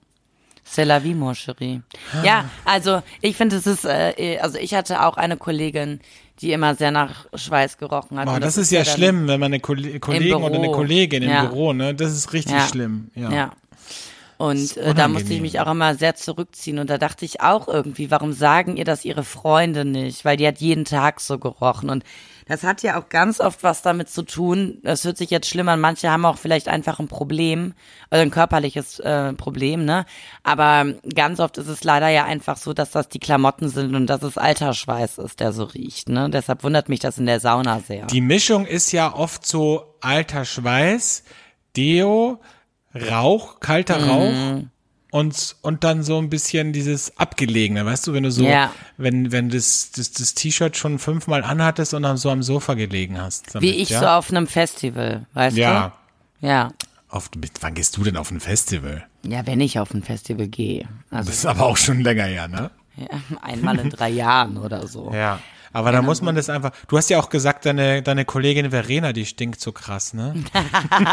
C'est 0.68 0.84
la 0.84 0.98
vie, 0.98 1.14
mon 1.14 1.32
chéri. 1.32 1.80
Ja, 2.24 2.44
also 2.64 3.00
ich 3.22 3.36
finde, 3.36 3.54
es 3.56 3.68
ist, 3.68 3.84
äh, 3.84 4.38
also 4.42 4.58
ich 4.58 4.74
hatte 4.74 5.06
auch 5.06 5.16
eine 5.16 5.36
Kollegin, 5.36 6.00
die 6.40 6.50
immer 6.52 6.74
sehr 6.74 6.90
nach 6.90 7.26
Schweiß 7.34 7.78
gerochen 7.78 8.18
hat. 8.18 8.26
Boah, 8.26 8.34
Und 8.34 8.42
das, 8.44 8.56
ist 8.56 8.72
ja 8.72 8.84
schlimm, 8.84 9.28
wenn 9.28 9.38
man 9.38 9.52
eine 9.52 9.60
Kolle- 9.60 10.00
Kollegin 10.00 10.34
oder 10.34 10.56
eine. 10.56 10.72
Kollegin 10.72 11.22
im 11.22 11.30
Ja. 11.30 11.44
Büro, 11.44 11.72
ne? 11.72 11.94
Das 11.94 12.10
ist 12.12 12.32
richtig 12.32 12.56
Ja. 12.56 12.66
schlimm. 12.66 13.10
Ja. 13.14 13.30
Ja. 13.30 13.52
Und 14.38 14.76
äh, 14.76 14.94
da 14.94 15.08
musste 15.08 15.32
ich 15.32 15.40
mich 15.40 15.60
auch 15.60 15.70
immer 15.70 15.94
sehr 15.94 16.14
zurückziehen. 16.14 16.78
Und 16.78 16.90
da 16.90 16.98
dachte 16.98 17.24
ich 17.24 17.40
auch 17.40 17.68
irgendwie, 17.68 18.10
warum 18.10 18.32
sagen 18.32 18.76
ihr 18.76 18.84
das 18.84 19.04
ihre 19.04 19.24
Freunde 19.24 19.84
nicht? 19.84 20.24
Weil 20.24 20.36
die 20.36 20.46
hat 20.46 20.58
jeden 20.58 20.84
Tag 20.84 21.20
so 21.20 21.38
gerochen. 21.38 21.88
Und 21.88 22.04
das 22.48 22.62
hat 22.62 22.82
ja 22.82 22.98
auch 22.98 23.08
ganz 23.08 23.40
oft 23.40 23.62
was 23.64 23.82
damit 23.82 24.08
zu 24.08 24.22
tun. 24.22 24.78
Das 24.82 25.04
hört 25.04 25.16
sich 25.16 25.30
jetzt 25.30 25.48
schlimm 25.48 25.68
an. 25.68 25.80
Manche 25.80 26.10
haben 26.10 26.24
auch 26.24 26.38
vielleicht 26.38 26.68
einfach 26.68 27.00
ein 27.00 27.08
Problem, 27.08 27.74
also 28.10 28.22
ein 28.22 28.30
körperliches 28.30 29.00
äh, 29.00 29.32
Problem, 29.32 29.84
ne? 29.84 30.06
Aber 30.44 30.86
ganz 31.12 31.40
oft 31.40 31.58
ist 31.58 31.66
es 31.66 31.82
leider 31.82 32.08
ja 32.08 32.24
einfach 32.24 32.56
so, 32.56 32.72
dass 32.72 32.92
das 32.92 33.08
die 33.08 33.18
Klamotten 33.18 33.68
sind 33.68 33.96
und 33.96 34.06
dass 34.06 34.22
es 34.22 34.38
Altersschweiß 34.38 35.18
ist, 35.18 35.40
der 35.40 35.52
so 35.52 35.64
riecht, 35.64 36.08
ne? 36.08 36.30
Deshalb 36.30 36.62
wundert 36.62 36.88
mich 36.88 37.00
das 37.00 37.18
in 37.18 37.26
der 37.26 37.40
Sauna 37.40 37.80
sehr. 37.80 38.06
Die 38.06 38.20
Mischung 38.20 38.64
ist 38.64 38.92
ja 38.92 39.12
oft 39.12 39.44
so 39.44 39.96
alter 40.00 40.44
Schweiß, 40.44 41.24
Deo, 41.76 42.40
Rauch, 43.10 43.60
kalter 43.60 43.98
Mhm. 43.98 44.08
Rauch 44.10 44.62
und, 45.12 45.56
und 45.62 45.84
dann 45.84 46.02
so 46.02 46.18
ein 46.18 46.28
bisschen 46.30 46.72
dieses 46.72 47.16
Abgelegene, 47.16 47.86
weißt 47.86 48.06
du, 48.06 48.12
wenn 48.12 48.24
du 48.24 48.30
so, 48.30 48.44
Ja. 48.44 48.72
wenn, 48.96 49.32
wenn 49.32 49.48
das, 49.50 49.90
das, 49.94 50.10
das 50.12 50.34
T-Shirt 50.34 50.76
schon 50.76 50.98
fünfmal 50.98 51.42
anhattest 51.44 51.94
und 51.94 52.02
dann 52.02 52.16
so 52.16 52.30
am 52.30 52.42
Sofa 52.42 52.74
gelegen 52.74 53.20
hast. 53.20 53.54
Damit, 53.54 53.68
Wie 53.68 53.74
ich 53.76 53.90
ja? 53.90 54.00
so 54.00 54.06
auf 54.06 54.30
einem 54.30 54.46
Festival, 54.46 55.26
weißt 55.34 55.56
Ja. 55.56 55.92
du? 56.40 56.46
Ja. 56.46 56.72
Auf, 57.08 57.30
wann 57.60 57.74
gehst 57.74 57.96
du 57.96 58.02
denn 58.04 58.16
auf 58.16 58.30
ein 58.30 58.40
Festival? 58.40 59.06
Ja, 59.24 59.46
wenn 59.46 59.60
ich 59.60 59.78
auf 59.78 59.94
ein 59.94 60.02
Festival 60.02 60.48
gehe. 60.48 60.86
Also 61.10 61.28
Das 61.30 61.38
ist 61.38 61.46
aber 61.46 61.64
auch 61.66 61.76
schon 61.76 62.00
länger 62.00 62.24
her, 62.24 62.48
ne? 62.48 62.70
ja, 62.96 63.06
einmal 63.42 63.78
in 63.78 63.90
drei 63.90 64.10
Jahren 64.10 64.56
oder 64.58 64.86
so. 64.86 65.12
Ja. 65.14 65.38
Aber 65.76 65.92
da 65.92 66.00
muss 66.00 66.22
man 66.22 66.34
das 66.34 66.48
einfach. 66.48 66.72
Du 66.88 66.96
hast 66.96 67.10
ja 67.10 67.18
auch 67.20 67.28
gesagt, 67.28 67.66
deine, 67.66 68.00
deine 68.02 68.24
Kollegin 68.24 68.70
Verena, 68.70 69.12
die 69.12 69.26
stinkt 69.26 69.60
so 69.60 69.72
krass, 69.72 70.14
ne? 70.14 70.32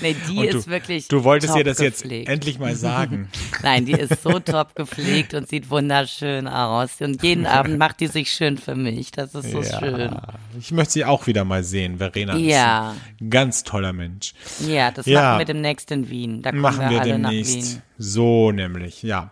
Nee, 0.00 0.16
die 0.28 0.38
Und 0.38 0.44
ist 0.46 0.66
du, 0.66 0.70
wirklich. 0.70 1.08
Du 1.08 1.24
wolltest 1.24 1.54
ihr 1.56 1.64
das 1.64 1.78
jetzt 1.78 2.02
gepflegt. 2.02 2.28
endlich 2.28 2.58
mal 2.58 2.74
sagen. 2.74 3.28
Nein, 3.62 3.84
die 3.84 3.92
ist 3.92 4.22
so 4.22 4.38
top 4.38 4.74
gepflegt 4.74 5.34
und 5.34 5.48
sieht 5.48 5.68
wunderschön 5.70 6.48
aus. 6.48 7.00
Und 7.00 7.22
jeden 7.22 7.46
Abend 7.46 7.78
macht 7.78 8.00
die 8.00 8.06
sich 8.06 8.30
schön 8.32 8.56
für 8.58 8.74
mich. 8.74 9.10
Das 9.12 9.34
ist 9.34 9.50
so 9.50 9.62
schön. 9.62 10.16
Ich 10.58 10.72
möchte 10.72 10.92
sie 10.94 11.04
auch 11.04 11.26
wieder 11.26 11.44
mal 11.44 11.62
sehen. 11.64 11.98
Verena 11.98 12.36
Ja. 12.36 12.92
ist 12.92 13.20
ein 13.20 13.30
ganz 13.30 13.62
toller 13.62 13.92
Mensch. 13.92 14.32
Ja, 14.66 14.90
das 14.90 15.06
Ja. 15.06 15.20
machen 15.22 15.38
wir 15.40 15.44
demnächst 15.46 15.90
in 15.90 16.08
Wien. 16.08 16.40
Da 16.42 16.50
kommen 16.50 16.62
Machen 16.62 16.80
wir, 16.80 16.90
wir 16.90 17.00
alle 17.02 17.18
nach 17.18 17.30
demnächst. 17.30 17.74
Wien. 17.74 17.82
So 17.98 18.52
nämlich, 18.52 19.02
ja. 19.02 19.30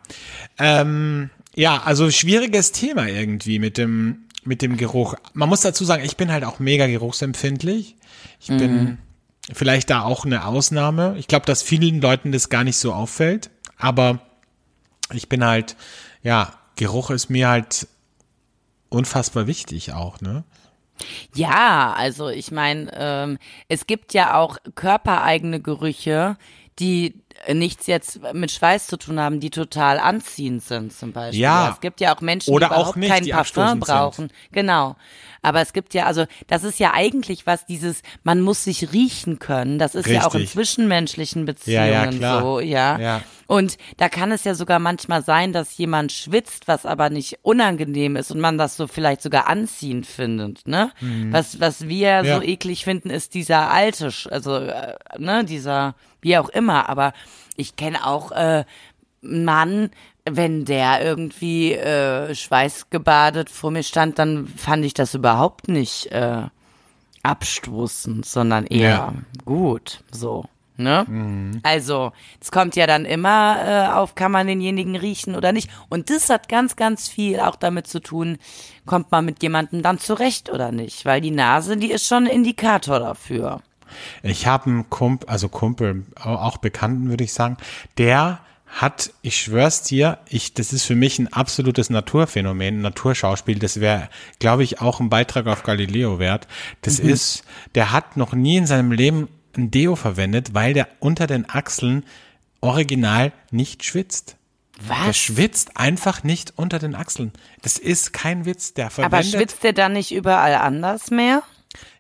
Ähm, 0.59 1.31
ja, 1.55 1.83
also 1.83 2.11
schwieriges 2.11 2.73
Thema 2.73 3.07
irgendwie 3.09 3.59
mit 3.59 3.79
dem, 3.79 4.25
mit 4.45 4.63
dem 4.63 4.77
Geruch. 4.77 5.15
Man 5.35 5.49
muss 5.49 5.61
dazu 5.61 5.85
sagen, 5.85 6.05
ich 6.05 6.17
bin 6.17 6.33
halt 6.33 6.45
auch 6.45 6.59
mega 6.59 6.87
geruchsempfindlich. 6.87 7.97
Ich 8.41 8.49
Mhm. 8.49 8.59
bin 8.59 8.99
vielleicht 9.53 9.91
da 9.91 10.03
auch 10.03 10.25
eine 10.25 10.45
Ausnahme. 10.47 11.17
Ich 11.19 11.29
glaube, 11.29 11.47
dass 11.47 11.63
vielen 11.63 12.01
Leuten 12.01 12.33
das 12.33 12.49
gar 12.49 12.65
nicht 12.65 12.77
so 12.77 12.93
auffällt. 12.93 13.51
Aber 13.77 14.21
ich 15.13 15.29
bin 15.29 15.45
halt, 15.45 15.77
ja, 16.23 16.55
Geruch 16.77 17.11
ist 17.11 17.29
mir 17.29 17.49
halt 17.49 17.87
unfassbar 18.89 19.47
wichtig 19.47 19.93
auch, 19.93 20.21
ne? 20.21 20.45
Ja, 21.35 21.93
also 21.97 22.29
ich 22.29 22.51
meine, 22.53 22.91
ähm, 22.95 23.39
es 23.69 23.87
gibt 23.87 24.15
ja 24.15 24.37
auch 24.37 24.59
körpereigene 24.75 25.61
Gerüche, 25.61 26.37
die 26.79 27.22
nichts 27.53 27.87
jetzt 27.87 28.21
mit 28.33 28.51
Schweiß 28.51 28.87
zu 28.87 28.97
tun 28.97 29.19
haben, 29.19 29.41
die 29.41 29.51
total 29.51 29.99
anziehend 29.99 30.63
sind 30.63 30.93
zum 30.93 31.13
Beispiel. 31.13 31.41
Ja. 31.41 31.71
Es 31.73 31.81
gibt 31.81 32.01
ja 32.01 32.15
auch 32.15 32.21
Menschen, 32.21 32.53
Oder 32.55 32.69
die 32.69 32.73
auch 32.73 32.79
überhaupt 32.79 32.97
nicht, 32.97 33.11
kein 33.11 33.25
die 33.25 33.31
Parfum 33.33 33.63
abstoßend 33.65 33.87
sind. 33.87 33.95
brauchen. 33.95 34.33
Genau. 34.53 34.97
Aber 35.43 35.61
es 35.61 35.73
gibt 35.73 35.93
ja, 35.93 36.07
also 36.07 36.25
das 36.47 36.63
ist 36.65 36.79
ja 36.79 36.93
eigentlich 36.95 37.47
was, 37.47 37.67
dieses, 37.67 38.03
man 38.23 38.41
muss 38.41 38.65
sich 38.65 38.93
riechen 38.93 39.39
können. 39.41 39.79
Das 39.79 39.95
ist 39.97 40.07
ja 40.07 40.25
auch 40.27 40.35
in 40.35 40.43
Richtig. 40.43 40.53
zwischenmenschlichen 40.55 41.47
Ja, 41.67 41.85
ja, 41.87 42.01
Beziehungen 42.05 42.19
klar. 42.19 42.41
so, 42.43 42.61
ja. 42.61 42.99
Ja. 42.99 43.21
Und 43.49 43.77
da 43.99 44.09
kann 44.09 44.33
es 44.33 44.45
ja 44.45 44.55
sogar 44.55 44.79
manchmal 44.79 45.23
sein, 45.23 45.53
dass 45.53 45.77
jemand 45.77 46.13
schwitzt, 46.13 46.69
was 46.69 46.87
aber 46.87 47.11
nicht 47.11 47.41
unangenehm 47.43 48.17
ist 48.17 48.31
und 48.31 48.41
man 48.41 48.57
das 48.57 48.77
so 48.77 48.87
vielleicht 48.87 49.21
sogar 49.21 49.47
anziehend 49.49 50.07
findet, 50.07 50.67
ne? 50.67 50.91
Was, 51.31 51.61
was 51.61 51.87
wir 51.89 52.23
Mhm. 52.23 52.29
Ja. 52.29 52.37
so 52.37 52.43
eklig 52.43 52.85
finden, 52.85 53.11
ist 53.11 53.35
dieser 53.35 53.71
alte, 53.71 54.11
also, 54.31 54.57
äh, 54.57 54.95
ne, 55.19 55.45
dieser, 55.45 55.97
wie 56.23 56.39
auch 56.39 56.49
immer, 56.49 56.89
aber 56.89 57.13
ich 57.57 57.77
kenne 57.77 58.07
auch, 58.07 58.31
äh, 58.33 58.65
Mann, 59.21 59.91
wenn 60.31 60.65
der 60.65 61.05
irgendwie 61.05 61.73
äh, 61.73 62.35
schweißgebadet 62.35 63.51
vor 63.51 63.71
mir 63.71 63.83
stand, 63.83 64.19
dann 64.19 64.47
fand 64.47 64.85
ich 64.85 64.95
das 64.95 65.15
überhaupt 65.15 65.69
nicht 65.69 66.07
äh, 66.13 66.43
abstoßend, 67.23 68.25
sondern 68.27 68.67
eher 68.67 68.89
Ja. 68.91 69.13
gut, 69.45 70.03
so. 70.11 70.45
Ne? 70.79 71.61
Also, 71.65 72.13
es 72.41 72.51
kommt 72.51 72.77
ja 72.77 72.87
dann 72.87 73.05
immer 73.05 73.57
äh, 73.65 73.93
auf, 73.93 74.15
kann 74.15 74.33
man 74.33 74.47
denjenigen 74.47 74.97
riechen 74.97 75.37
oder 75.37 75.53
nicht. 75.53 75.71
Und 75.91 76.09
das 76.09 76.31
hat 76.31 76.49
ganz, 76.49 76.77
ganz 76.77 77.09
viel 77.09 77.41
auch 77.41 77.57
damit 77.57 77.87
zu 77.87 78.01
tun, 78.01 78.39
kommt 78.87 79.13
man 79.13 79.25
mit 79.27 79.43
jemandem 79.43 79.83
dann 79.83 79.99
zurecht 79.99 80.51
oder 80.51 80.73
nicht. 80.73 81.05
Weil 81.05 81.21
die 81.21 81.31
Nase, 81.31 81.77
die 81.77 81.93
ist 81.93 82.07
schon 82.07 82.25
ein 82.25 82.31
Indikator 82.31 82.99
dafür. 83.01 83.61
Ich 84.23 84.47
habe 84.47 84.71
einen 84.71 84.89
Kumpel, 84.91 85.29
also 85.29 85.49
Kumpel, 85.51 86.07
au- 86.19 86.37
auch 86.37 86.57
Bekannten 86.57 87.11
würde 87.11 87.25
ich 87.25 87.35
sagen, 87.35 87.59
der 87.99 88.41
hat, 88.73 89.13
ich 89.21 89.37
schwör's 89.37 89.83
dir, 89.83 90.19
ich, 90.29 90.55
das 90.55 90.73
ist 90.73 90.85
für 90.85 90.95
mich 90.95 91.19
ein 91.19 91.31
absolutes 91.33 91.91
Naturphänomen, 91.91 92.79
ein 92.79 92.81
Naturschauspiel, 92.81 93.59
das 93.59 93.81
wäre, 93.81 94.09
glaube 94.39 94.65
ich, 94.65 94.81
auch 94.81 94.99
ein 94.99 95.11
Beitrag 95.11 95.47
auf 95.47 95.63
Galileo 95.63 96.19
wert. 96.19 96.49
Das 96.81 96.99
ist, 96.99 97.45
der 97.75 97.93
hat 97.93 98.17
noch 98.17 98.33
nie 98.33 98.57
in 98.57 98.67
seinem 98.67 98.91
Leben 98.91 99.29
ein 99.57 99.71
Deo 99.71 99.95
verwendet, 99.95 100.55
weil 100.55 100.73
der 100.73 100.89
unter 101.01 101.27
den 101.27 101.49
Achseln 101.49 102.05
original 102.63 103.33
nicht 103.51 103.85
schwitzt. 103.85 104.37
Der 104.89 105.09
Was? 105.09 105.19
schwitzt 105.19 105.77
einfach 105.77 106.25
nicht 106.25 106.55
unter 106.57 106.79
den 106.79 106.95
Achseln. 106.95 107.33
Das 107.61 107.77
ist 107.77 108.15
kein 108.15 108.47
Witz, 108.47 108.73
der 108.73 108.91
verwendet. 108.91 109.15
Aber 109.15 109.23
schwitzt 109.23 109.63
der 109.63 109.75
dann 109.75 109.93
nicht 109.93 110.13
überall 110.13 110.55
anders 110.55 111.11
mehr? 111.11 111.43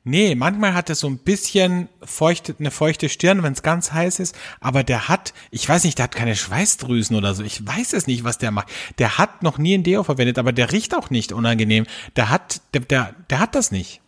Nee, 0.04 0.34
manchmal 0.34 0.74
hat 0.74 0.88
er 0.88 0.94
so 0.94 1.08
ein 1.08 1.18
bisschen 1.18 1.88
feuchte, 2.02 2.54
eine 2.58 2.70
feuchte 2.70 3.08
Stirn, 3.08 3.42
wenn 3.42 3.52
es 3.52 3.62
ganz 3.62 3.92
heiß 3.92 4.18
ist, 4.18 4.36
aber 4.60 4.82
der 4.84 5.08
hat, 5.08 5.32
ich 5.50 5.68
weiß 5.68 5.84
nicht, 5.84 5.98
der 5.98 6.04
hat 6.04 6.14
keine 6.14 6.36
Schweißdrüsen 6.36 7.16
oder 7.16 7.34
so, 7.34 7.42
ich 7.42 7.66
weiß 7.66 7.92
es 7.92 8.06
nicht, 8.06 8.24
was 8.24 8.38
der 8.38 8.50
macht. 8.50 8.68
Der 8.98 9.16
hat 9.18 9.42
noch 9.42 9.58
nie 9.58 9.74
ein 9.74 9.84
Deo 9.84 10.02
verwendet, 10.02 10.38
aber 10.38 10.52
der 10.52 10.72
riecht 10.72 10.94
auch 10.94 11.10
nicht 11.10 11.32
unangenehm. 11.32 11.86
Der 12.16 12.30
hat, 12.30 12.60
der, 12.74 12.82
der, 12.82 13.14
der 13.30 13.38
hat 13.38 13.54
das 13.54 13.70
nicht. 13.70 14.01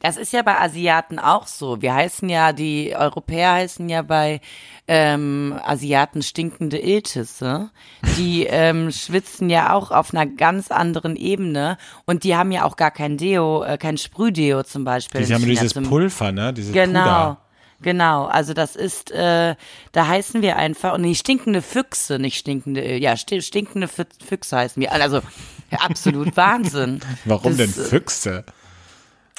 Das 0.00 0.16
ist 0.16 0.32
ja 0.32 0.42
bei 0.42 0.58
Asiaten 0.58 1.18
auch 1.18 1.46
so. 1.46 1.80
Wir 1.80 1.94
heißen 1.94 2.28
ja, 2.28 2.52
die 2.52 2.94
Europäer 2.96 3.52
heißen 3.52 3.88
ja 3.88 4.02
bei 4.02 4.40
ähm, 4.88 5.58
Asiaten 5.64 6.22
stinkende 6.22 6.78
Iltisse. 6.78 7.70
Die 8.16 8.44
ähm, 8.46 8.90
schwitzen 8.90 9.48
ja 9.48 9.72
auch 9.72 9.90
auf 9.90 10.12
einer 10.12 10.26
ganz 10.26 10.70
anderen 10.70 11.16
Ebene 11.16 11.78
und 12.04 12.24
die 12.24 12.36
haben 12.36 12.50
ja 12.52 12.64
auch 12.64 12.76
gar 12.76 12.90
kein 12.90 13.16
Deo, 13.16 13.62
äh, 13.62 13.78
kein 13.78 13.96
Sprühdeo 13.96 14.62
zum 14.64 14.84
Beispiel. 14.84 15.24
Die 15.24 15.32
haben 15.32 15.42
in 15.44 15.50
China 15.50 15.60
dieses 15.62 15.88
Pulver, 15.88 16.32
ne? 16.32 16.52
Dieses 16.52 16.72
Genau. 16.72 17.00
Puder. 17.02 17.36
Genau, 17.82 18.26
also 18.26 18.52
das 18.52 18.76
ist, 18.76 19.10
äh, 19.10 19.54
da 19.92 20.06
heißen 20.06 20.42
wir 20.42 20.56
einfach, 20.56 20.92
und 20.92 21.00
nee, 21.00 21.14
stinkende 21.14 21.62
Füchse, 21.62 22.18
nicht 22.18 22.36
stinkende, 22.36 22.82
äh, 22.82 22.98
ja, 22.98 23.12
sti- 23.14 23.40
stinkende 23.40 23.86
Fü- 23.86 24.04
Füchse 24.22 24.58
heißen 24.58 24.82
wir. 24.82 24.92
Also 24.92 25.22
absolut 25.78 26.36
Wahnsinn. 26.36 27.00
Warum 27.24 27.56
das, 27.56 27.74
denn 27.74 27.84
Füchse? 27.86 28.44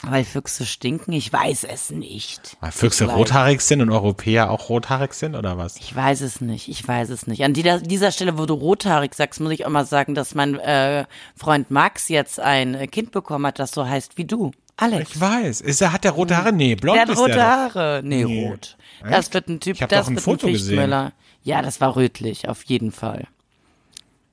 Weil 0.04 0.24
Füchse 0.24 0.66
stinken? 0.66 1.12
Ich 1.14 1.32
weiß 1.32 1.64
es 1.64 1.92
nicht. 1.92 2.58
Weil 2.60 2.72
Füchse 2.72 3.06
rothaarig 3.06 3.62
sind 3.62 3.82
und 3.82 3.92
Europäer 3.92 4.50
auch 4.50 4.70
rothaarig 4.70 5.14
sind 5.14 5.36
oder 5.36 5.58
was? 5.58 5.78
Ich 5.78 5.96
weiß 5.96 6.22
es 6.22 6.42
nicht, 6.42 6.70
ich 6.70 6.88
weiß 6.88 7.10
es 7.10 7.28
nicht. 7.28 7.44
An 7.44 7.54
dieser, 7.54 7.80
dieser 7.80 8.12
Stelle, 8.12 8.38
wo 8.40 8.46
du 8.48 8.56
rothaarig 8.56 9.14
sagst, 9.14 9.40
muss 9.40 9.52
ich 9.52 9.66
auch 9.66 9.70
mal 9.70 9.86
sagen, 9.86 10.16
dass 10.16 10.34
mein 10.34 10.58
äh, 10.60 11.06
Freund 11.38 11.70
Max 11.70 12.10
jetzt 12.10 12.40
ein 12.40 12.90
Kind 12.90 13.12
bekommen 13.12 13.46
hat, 13.46 13.60
das 13.60 13.72
so 13.72 13.88
heißt 13.88 14.18
wie 14.18 14.26
du. 14.26 14.52
Alex. 14.78 15.12
Ich 15.12 15.22
weiß. 15.22 15.62
Ist 15.62 15.82
er, 15.82 15.94
hat 15.94 16.04
der 16.04 16.12
rote 16.12 16.36
Haare? 16.36 16.52
Nee, 16.52 16.74
blond 16.76 16.96
Der 16.98 17.08
hat 17.08 17.16
rote 17.18 17.34
der. 17.34 17.46
Haare. 17.48 18.02
Nee, 18.04 18.24
Nee. 18.24 18.48
rot. 18.48 18.78
Das 19.08 19.32
wird 19.34 19.50
ein 19.50 19.60
Typ, 19.60 19.80
Ich 19.80 19.86
das 19.88 20.06
doch 20.06 20.08
ein 20.08 20.16
wird 20.16 20.24
Foto 20.24 20.48
ein 20.48 20.54
gesehen. 20.54 21.12
Ja, 21.44 21.62
das 21.62 21.80
war 21.82 21.96
rötlich, 21.96 22.48
auf 22.50 22.64
jeden 22.64 22.92
Fall. 22.92 23.28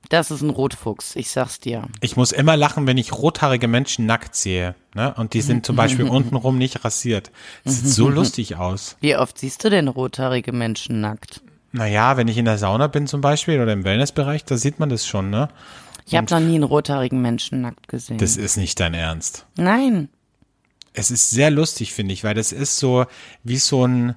Das 0.09 0.31
ist 0.31 0.41
ein 0.41 0.49
Rotfuchs, 0.49 1.15
ich 1.15 1.29
sag's 1.29 1.59
dir. 1.59 1.83
Ich 2.01 2.17
muss 2.17 2.31
immer 2.31 2.57
lachen, 2.57 2.87
wenn 2.87 2.97
ich 2.97 3.13
rothaarige 3.13 3.67
Menschen 3.67 4.07
nackt 4.07 4.35
sehe. 4.35 4.73
Ne? 4.95 5.13
Und 5.15 5.35
die 5.35 5.41
sind 5.41 5.67
zum 5.67 5.75
Beispiel 5.75 6.05
untenrum 6.09 6.57
nicht 6.57 6.83
rasiert. 6.83 7.31
Das 7.63 7.81
sieht 7.81 7.89
so 7.89 8.09
lustig 8.09 8.55
aus. 8.55 8.97
Wie 9.01 9.15
oft 9.15 9.37
siehst 9.37 9.63
du 9.63 9.69
denn 9.69 9.87
rothaarige 9.87 10.51
Menschen 10.51 10.99
nackt? 10.99 11.41
Naja, 11.71 12.17
wenn 12.17 12.27
ich 12.27 12.37
in 12.37 12.45
der 12.45 12.57
Sauna 12.57 12.87
bin 12.87 13.05
zum 13.05 13.21
Beispiel 13.21 13.61
oder 13.61 13.71
im 13.71 13.83
Wellnessbereich, 13.83 14.43
da 14.45 14.57
sieht 14.57 14.79
man 14.79 14.89
das 14.89 15.05
schon, 15.05 15.29
ne? 15.29 15.49
Ich 16.07 16.15
habe 16.15 16.33
noch 16.33 16.39
nie 16.39 16.55
einen 16.55 16.63
rothaarigen 16.63 17.21
Menschen 17.21 17.61
nackt 17.61 17.87
gesehen. 17.87 18.17
Das 18.17 18.35
ist 18.35 18.57
nicht 18.57 18.79
dein 18.79 18.95
Ernst. 18.95 19.45
Nein. 19.57 20.09
Es 20.93 21.11
ist 21.11 21.29
sehr 21.29 21.51
lustig, 21.51 21.93
finde 21.93 22.13
ich, 22.13 22.23
weil 22.23 22.33
das 22.33 22.51
ist 22.51 22.79
so 22.79 23.05
wie 23.43 23.57
so 23.57 23.85
ein, 23.85 24.15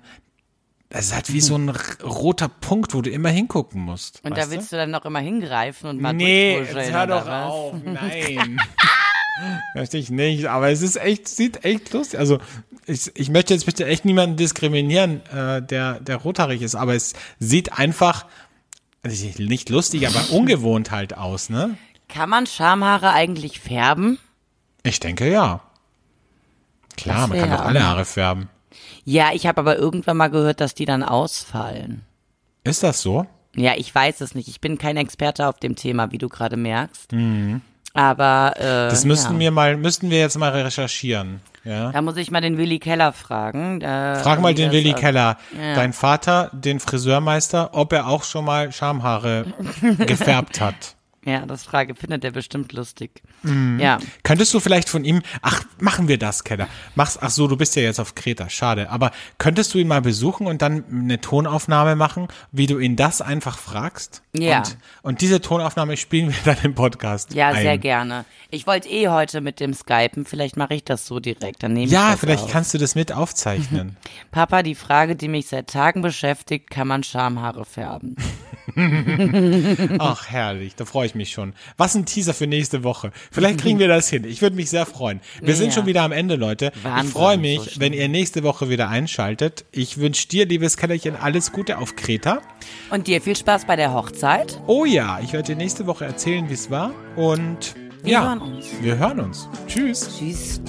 es 0.95 1.15
hat 1.15 1.33
wie 1.33 1.41
so 1.41 1.57
ein 1.57 1.71
roter 2.03 2.49
Punkt, 2.49 2.93
wo 2.95 3.01
du 3.01 3.11
immer 3.11 3.31
hingucken 3.31 3.81
musst. 3.81 4.21
Und 4.25 4.37
da 4.37 4.51
willst 4.51 4.73
du 4.73 4.77
dann 4.77 4.91
noch 4.91 5.05
immer 5.07 5.21
hingreifen 5.21 5.89
und 5.89 6.01
mal 6.01 6.13
Nee, 6.13 6.59
jetzt 6.59 6.93
hör 6.93 7.07
doch 7.07 7.27
was? 7.27 7.51
auf, 7.51 7.75
nein. 7.85 8.61
Möchte 9.75 9.97
ich 9.97 10.11
nicht, 10.11 10.47
aber 10.47 10.71
es 10.71 10.83
ist 10.83 10.97
echt, 10.97 11.29
sieht 11.29 11.65
echt 11.65 11.93
lustig. 11.95 12.21
Also 12.21 12.39
ich, 12.87 13.11
ich 13.15 13.31
möchte 13.31 13.55
jetzt 13.55 13.65
bitte 13.65 13.87
echt 13.87 14.05
niemanden 14.05 14.37
diskriminieren, 14.37 15.25
äh, 15.27 15.63
der, 15.63 15.99
der 16.01 16.17
rothaarig 16.17 16.61
ist, 16.61 16.75
aber 16.75 16.95
es 16.95 17.15
sieht 17.39 17.79
einfach 17.79 18.27
nicht 19.03 19.71
lustig, 19.71 20.07
aber 20.07 20.31
ungewohnt 20.31 20.91
halt 20.91 21.17
aus, 21.17 21.49
ne? 21.49 21.77
Kann 22.09 22.29
man 22.29 22.47
Schamhaare 22.47 23.13
eigentlich 23.13 23.61
färben? 23.61 24.19
Ich 24.83 25.01
denke 25.01 25.31
ja. 25.31 25.63
Klar, 26.99 27.21
Das 27.23 27.29
man 27.31 27.39
kann 27.39 27.51
doch 27.51 27.65
alle 27.65 27.83
Haare 27.83 28.05
färben. 28.05 28.51
Ja, 29.05 29.31
ich 29.33 29.47
habe 29.47 29.61
aber 29.61 29.77
irgendwann 29.79 30.17
mal 30.17 30.29
gehört, 30.29 30.61
dass 30.61 30.75
die 30.75 30.85
dann 30.85 31.03
ausfallen. 31.03 32.03
Ist 32.65 32.83
das 32.83 33.01
so? 33.03 33.27
Ja, 33.55 33.73
ich 33.77 33.95
weiß 33.95 34.21
es 34.21 34.35
nicht. 34.35 34.49
Ich 34.49 34.61
bin 34.61 34.79
kein 34.79 34.97
Experte 34.97 35.47
auf 35.49 35.59
dem 35.59 35.77
Thema, 35.77 36.11
wie 36.13 36.19
du 36.19 36.29
gerade 36.29 36.57
merkst. 36.57 37.13
Aber 37.95 38.55
äh, 38.57 38.85
Mhm. 38.87 38.91
Das 38.91 39.05
müssten 39.05 39.35
ja. 39.35 39.41
wir 39.41 39.51
mal, 39.51 39.77
müssten 39.77 40.11
wir 40.11 40.19
jetzt 40.19 40.39
mal 40.39 40.51
recherchieren. 40.51 41.41
Ja. 41.65 41.93
Da 41.93 42.03
muss 42.03 42.17
ich 42.17 42.31
mal 42.31 42.41
den 42.41 42.57
Willi 42.59 42.79
Keller 42.79 43.13
fragen. 43.13 43.81
Äh, 43.83 44.17
Frag 44.17 44.41
mal 44.41 44.55
den 44.55 44.73
Willi 44.73 44.95
Keller, 44.95 45.37
Ja. 45.57 45.75
dein 45.75 45.93
Vater, 45.93 46.51
den 46.53 46.81
Friseurmeister, 46.81 47.71
ob 47.75 47.93
er 47.93 48.09
auch 48.09 48.25
schon 48.25 48.45
mal 48.45 48.73
Schamhaare 48.73 49.47
gefärbt 49.99 50.61
hat. 50.61 50.97
Ja, 51.25 51.47
das 51.47 51.63
Frage 51.63 51.95
findet 51.95 52.25
er 52.25 52.33
bestimmt 52.33 52.73
lustig. 52.73 53.23
Ja. 53.79 53.99
Könntest 54.25 54.53
du 54.55 54.61
vielleicht 54.61 54.89
von 54.89 55.05
ihm, 55.05 55.23
ach, 55.41 55.63
machen 55.79 56.09
wir 56.09 56.19
das, 56.19 56.43
Keller. 56.43 56.67
Mach's, 56.97 57.17
ach 57.21 57.31
so, 57.31 57.47
du 57.47 57.57
bist 57.57 57.77
ja 57.77 57.83
jetzt 57.83 58.01
auf 58.01 58.17
Kreta, 58.17 58.49
schade. 58.49 58.91
Aber 58.91 59.13
könntest 59.39 59.73
du 59.73 59.79
ihn 59.79 59.87
mal 59.87 60.03
besuchen 60.03 60.49
und 60.49 60.63
dann 60.63 60.85
eine 60.91 61.21
Tonaufnahme 61.21 61.95
machen, 61.95 62.27
wie 62.51 62.67
du 62.67 62.79
ihn 62.81 62.97
das 62.97 63.21
einfach 63.23 63.59
fragst? 63.59 64.23
Ja. 64.33 64.59
Und, 64.59 64.77
und 65.03 65.21
diese 65.21 65.41
Tonaufnahme 65.41 65.97
spielen 65.97 66.31
wir 66.31 66.37
dann 66.45 66.65
im 66.65 66.75
Podcast. 66.75 67.35
Ja, 67.35 67.51
ein. 67.51 67.63
sehr 67.63 67.79
gerne. 67.79 68.25
Ich 68.51 68.67
wollte 68.67 68.89
eh 68.89 69.09
heute 69.09 69.41
mit 69.41 69.61
dem 69.61 69.75
Skypen, 69.75 70.25
vielleicht 70.25 70.57
mache 70.57 70.75
ich 70.75 70.85
das 70.85 71.07
so 71.07 71.21
direkt, 71.21 71.63
dann 71.63 71.73
nehme 71.73 71.87
ich 71.87 71.93
Ja, 71.93 72.11
das 72.13 72.21
vielleicht 72.21 72.45
auf. 72.45 72.51
kannst 72.51 72.75
du 72.75 72.79
das 72.79 72.95
mit 72.97 73.13
aufzeichnen. 73.13 73.97
Papa, 74.33 74.63
die 74.63 74.75
Frage, 74.75 75.15
die 75.15 75.29
mich 75.29 75.47
seit 75.47 75.69
Tagen 75.69 76.03
beschäftigt, 76.03 76.69
kann 76.69 76.89
man 76.89 77.05
Schamhaare 77.05 77.65
färben? 77.65 78.17
Ach, 79.99 80.29
herrlich, 80.29 80.75
da 80.77 80.85
freue 80.85 81.07
ich 81.07 81.12
mich 81.15 81.31
schon. 81.33 81.55
Was 81.77 81.95
ein 81.95 82.07
Teaser 82.07 82.35
für 82.35 82.47
nächste 82.47 82.85
Woche. 82.85 83.13
Vielleicht 83.31 83.61
kriegen 83.61 83.79
wir 83.79 83.89
das 83.89 84.09
hin. 84.09 84.25
Ich 84.25 84.43
würde 84.43 84.57
mich 84.57 84.71
sehr 84.71 84.87
freuen. 84.87 85.21
Wir 85.41 85.55
sind 85.57 85.67
Ja. 85.69 85.73
schon 85.73 85.87
wieder 85.87 86.03
am 86.03 86.13
Ende, 86.13 86.37
Leute. 86.37 86.73
Wahnsinn, 86.83 87.07
ich 87.07 87.13
freue 87.13 87.35
so 87.37 87.41
mich, 87.41 87.63
schnell. 87.63 87.81
wenn 87.81 87.93
ihr 87.93 88.09
nächste 88.09 88.43
Woche 88.43 88.69
wieder 88.69 88.89
einschaltet. 88.89 89.65
Ich 89.73 89.99
wünsche 89.99 90.29
dir, 90.29 90.47
liebes 90.47 90.77
Kellerchen, 90.77 91.17
alles 91.17 91.53
Gute 91.53 91.79
auf 91.79 91.97
Kreta. 91.97 92.41
Und 92.91 93.07
dir 93.07 93.21
viel 93.21 93.37
Spaß 93.37 93.67
bei 93.67 93.77
der 93.77 93.93
Hochzeit. 93.93 94.61
Oh 94.67 94.85
ja, 94.85 95.21
ich 95.23 95.33
werde 95.33 95.47
dir 95.49 95.57
nächste 95.57 95.87
Woche 95.87 96.05
erzählen, 96.05 96.49
wie 96.49 96.55
es 96.55 96.71
war. 96.71 96.93
Und 97.17 97.75
Wir 98.03 98.13
ja, 98.13 98.23
hören 98.25 98.41
uns. 98.41 98.67
wir 98.81 98.99
hören 98.99 99.21
uns. 99.21 99.49
Tschüss. 99.69 100.09
Tschüss. 100.19 100.61